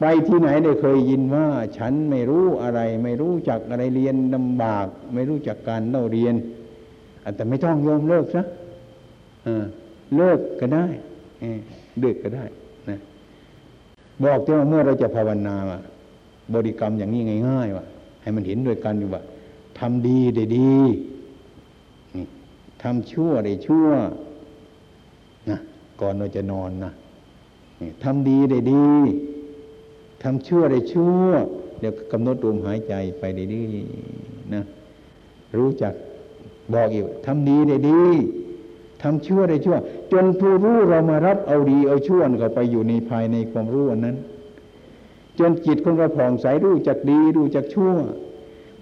[0.00, 1.46] ไปที่ไหนได้เคยยินว่า
[1.78, 6.34] ฉันไม่รู้อะไร ไม่รู้จักอะไรเรียนลำบาก ไม่รู้จักการเล่าเรียน
[7.24, 8.42] อันแต่ไม่ต้องโยมเลิกซะ
[10.16, 10.86] เลิกก็ได้
[12.00, 12.44] เลิกก็ได้
[14.22, 15.56] บอกที่ว่าเมื่อเราจะภาวนา
[16.54, 17.84] บริกรรมอย่างนี้ง่ายๆว่า
[18.22, 19.22] ให้มันเห็นด้วยกันอยู่ว่า
[19.78, 20.76] ทำดีได้ดี
[22.82, 23.88] ทำชั่วได้ชั่ว
[25.50, 25.58] นะ
[26.00, 26.92] ก่อนเราจะนอนนะ
[28.04, 28.86] ทำดีได้ดี
[30.22, 31.22] ทำชั่วได้ชั่ว
[31.80, 33.64] เดี๋ยวกำหนดลมหายใจไปได้ดี
[34.54, 34.62] นะ
[35.56, 35.92] รู้จัก
[36.74, 38.02] บอกอีกทำดีได้ดี
[39.04, 39.76] ทำชั่วได้ชั่ว
[40.12, 44.16] จนผู้รู้เรามารับเอาดีเอาชั่วเข้าไปอยู่ในภายในความรู้อันนั้น
[45.38, 47.94] จนจิตของเราผ่องใสรู้จักดีรู้จักชั่ว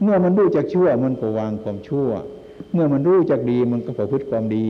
[0.03, 2.11] เมื่อมันรู้จักชั่วมันก็วางความชั่ว
[2.73, 4.67] เมื่อมันรู้จักดีมันก็ประพฤติความดี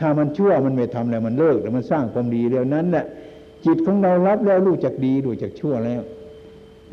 [0.00, 3.04] ถ้ามันชั่วมันไม่ทำแล้วมันเลิกแล้วมันสร้างความดีแล้วนั้นแหละ
[3.66, 6.02] จิตของเรารับแล้วรู้จักดีรู้จักชั่วแล้ว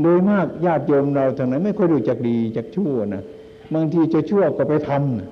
[0.02, 3.24] โดยมากญาติโยมเราทางไหนไม่ค่อยรู้จักดีจักชั่วนะ
[3.74, 5.30] บางทีจะชั่วก็ไปทำนะ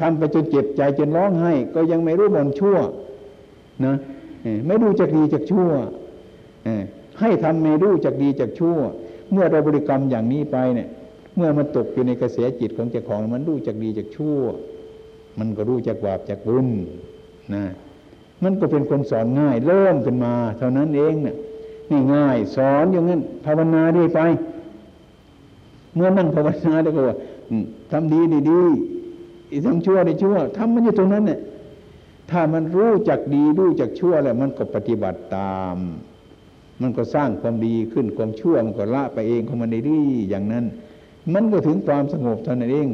[0.00, 2.76] ทำไปจนเจ็บใจจนร้องไห้ ก็ยังไม่รู้มันชั่ว
[3.84, 3.94] นะ
[4.66, 5.70] ไม่รู้จักดีจักชั่ว
[7.20, 8.78] ให้ทำไม่รู้จักดีจักชั่ว
[9.32, 10.88] เมื่อเราบริกรรมอย่างนี้ไปเนี่ย
[11.36, 14.40] เมื่อมันตกอยู่ในกระแสจิตของเจ้าของมันรู้จักดีจักชั่ว
[15.38, 16.68] มันก็รู้จักบาปจักบุญ
[17.54, 17.64] นะ
[18.42, 21.36] มันก็เป็นคนสอนง่าย เริ่มขึ้นมา เท่านั้นเองเนี่ย
[21.90, 24.20] นี่ง่ายสอนอย่างนั้นภาวนาดีไป
[25.94, 27.16] เมื่อนั่งภาวนาแล้วก็ว่า
[27.90, 28.62] ทำดีดีดี
[29.66, 31.40] ทำชั่วได้ชั่วทำมันอยู่ตรงนั้นเนี่ย
[32.30, 35.76] ถ้ามันรู้จักดีรู้จักชั่วแล้วมันก็ปฏิบัติตาม
[36.82, 40.00] มันก็สร้างความดีขึ้นความชั่วมันก็ละไปเองของมันได้ดี
[40.30, 40.64] อย่างนั้น
[41.34, 42.88] มันก็ถึงความสงบเท่านั้นเอง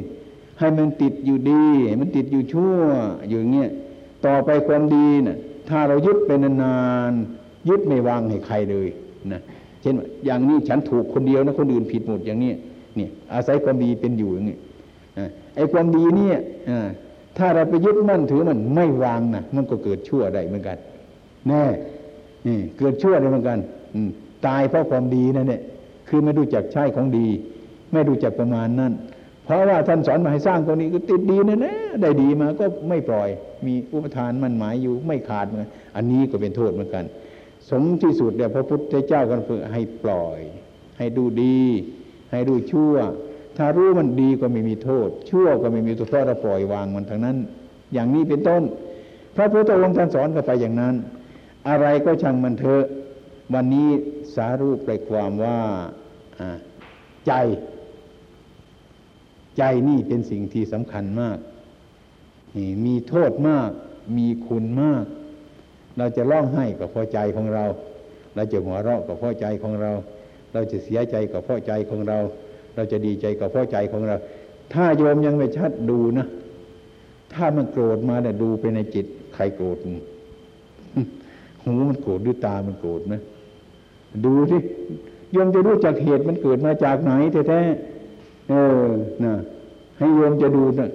[0.58, 1.64] ให้มันติดอยู่ดี
[2.00, 2.78] มันติดอยู่ชั่ว
[3.28, 3.70] อยู่างเงี้ย
[4.26, 5.38] ต่อไปความดีนะ่ะ
[5.68, 6.78] ถ้าเรายึดเป็นนา
[7.10, 8.88] นๆยึดไม่วางให้ใครเลย
[9.32, 9.40] นะ
[9.82, 9.94] เช่น
[10.24, 12.52] อย่างนี้ฉันถูกคนเดียวนะคนอื่นผิดหมดอย่างนี้
[12.96, 14.56] เนี่ยอาศัยความดีเป็นอยู่อย่างนี้
[15.56, 16.38] ไอ้ความดีเนี่ย
[17.38, 20.78] ถ้าเราไปยึดมั่นถือมันไม่วางนะมันก็เกิดชั่วได้เหมือนกัน
[21.48, 21.64] แน่
[22.78, 23.58] เกิดชั่วได้เหมือนกัน
[24.46, 25.62] ตายเพราะความดีนั่นเนี่ย
[26.08, 27.26] คือไม่รู้จักใช้ของดี
[27.92, 28.92] ไม่รู้จักประมาณนั้น
[29.44, 33.28] เพราะว่าท่านสอนมาให้สร้างตรงนี้ก็ติดดีนะนะได้ดีมาก็ไม่ปล่อย
[33.66, 37.04] มีอุปทานมันหมายอยู่ไม่ขาดเหมือนอันนี้ก็เป็นโทษเหมือนกัน
[37.70, 40.40] สมที่สุดเดี๋ยวพระพุทธเจ้ากันฝึกให้ปล่อย
[40.98, 41.60] ให้ดูดี
[42.30, 42.94] ให้ดูชั่ว
[43.58, 47.36] ถ้ารู้มันดีก็ไม่มีโทษ ชั่วก็ไม่มีตัวเพราะเราปล่อยวางมันทั้งนั้น
[47.92, 48.62] อย่างนี้เป็นต้น
[49.36, 50.94] พระพุทธองค์ท่านสอนกันไปอย่างนั้น
[51.68, 52.84] อะไรก็ช่างมันเถอะ
[53.54, 53.88] วันนี้
[54.34, 55.58] สารูปไปความว่า
[57.26, 57.32] ใจ
[59.58, 61.38] ใจนี่เป็นสิ่งที่สำคัญมาก
[62.86, 63.70] มีโทษมาก
[64.18, 65.04] มีคุณมาก
[65.98, 67.64] เราจะร้องไห้กับพอใจของเรา
[68.34, 69.92] เราจะหัวเราะกับพอใจของเรา
[70.52, 72.18] เราจะเสียใจกับพอใจของเรา
[72.78, 74.16] เราจะดีใจกับพ่อใจของเรา
[74.74, 76.26] ถ้าโยมยังไม่ชัดดูนะ
[77.34, 79.78] ถ้ามันโกรธมาเนี่ยดูไปในจิต ใครโกรธ
[81.64, 83.14] หูมันโกรธหรือตามันโกรธไหม
[84.24, 84.58] ดูสิ
[85.32, 87.12] โยมจะรู้จักเหตุมันเกิดมาจากไหน
[87.48, 88.84] แท้ๆเออ
[89.24, 89.34] นะ
[89.98, 90.90] ให้โยมจะดูนะ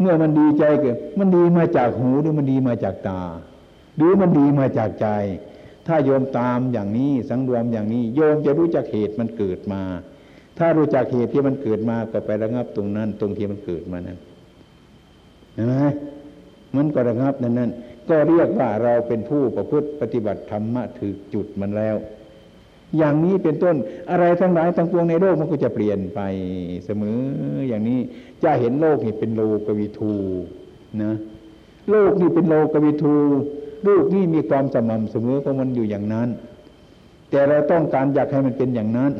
[0.00, 3.22] เมื่อมันดีใจเกิดมันดีมาจากหูหรือมันดีมาจากตา
[3.96, 5.08] หรือมันดีมาจากใจ
[5.86, 9.82] ถ้าโยมตามอย่างนี้สังรวมอย่างนี้ โยมจะรู้จักเหตุมันเกิดมา
[10.58, 14.18] ถ้ารู้จักเหตุที่มันเกิดมาก็ไประงับตรงนั้น ตรงที่มันเกิดมานั้น
[15.54, 15.74] เห็นไหม
[16.76, 17.70] มันก็ระงับนั้นนั้น
[18.08, 21.96] ก็เรียกว่าเราเป็นผู้ประพฤติปฏิบัติธรรมะถือจุดมันแล้ว
[22.98, 23.76] อย่างนี้เป็นต้น
[24.10, 26.20] อะไรทั้งหลายทั้งปวงในโลกมันก็จะเปลี่ยนไป
[26.84, 27.18] เสมอ
[27.68, 27.98] อย่างนี้
[28.44, 30.14] จะเห็นโลกนี่เป็นโลกวิทู
[31.02, 31.12] นะ
[31.90, 33.16] โลกนี่เป็นโลกวิทู
[33.84, 36.28] โลกนี่มีความสม่ำเสมอของมันอยู่อย่างนั้น
[37.30, 39.12] แต่เราต้องการอยากให้มันเป็นอย่างนั้น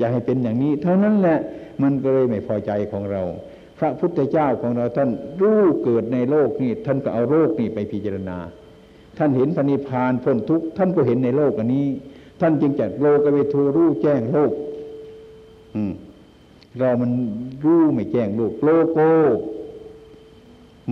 [0.00, 1.38] อยากให้เป็นอย่างนี้ เท่านั้นแหละ
[1.82, 3.22] มันก็เลยไม่พอใจของเรา
[3.78, 8.38] พระพุทธเจ้าของเราท่านรู้เกิดในโลกนี่ท่านก็เอาโลกนี่ไปพิจารณา
[9.18, 11.86] ท่านเห็นพระนิพพานพ้นทุกข์ท่านก็เห็นในโลกอันนี้
[12.40, 14.52] ท่านจึงจัดโลกเวทูรู้แจ้งโลก
[15.74, 15.92] อืม
[16.78, 17.10] เรามัน
[17.64, 19.10] รู้ไม่แจ้งโลกโลโก้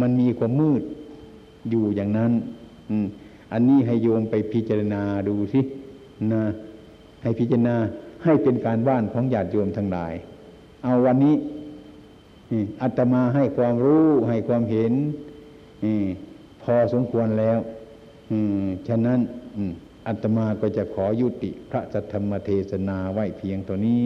[0.01, 0.83] มันมีความมืด
[1.71, 2.33] อยู่อย่างนั้น
[2.91, 3.07] อืม
[3.53, 5.61] อันนี้ให้โยมไปพิจารณาดูสิ
[6.33, 6.45] นะ
[7.23, 7.77] ให้พิจารณา
[8.25, 10.13] ให้เป็นการบ้านของญาติโยมทั้งหลาย
[10.83, 11.35] เอาวันนี้
[12.83, 14.93] อัตมาให้ความรู้ให้ความเห็น
[15.85, 15.87] อ
[16.63, 17.59] พอสมควรแล้ว
[18.89, 19.19] ฉะนั้น
[20.07, 24.03] อัตมาก็จะขอยุติพระสัทธรรมเทศนาไว้เพียงตัวนี้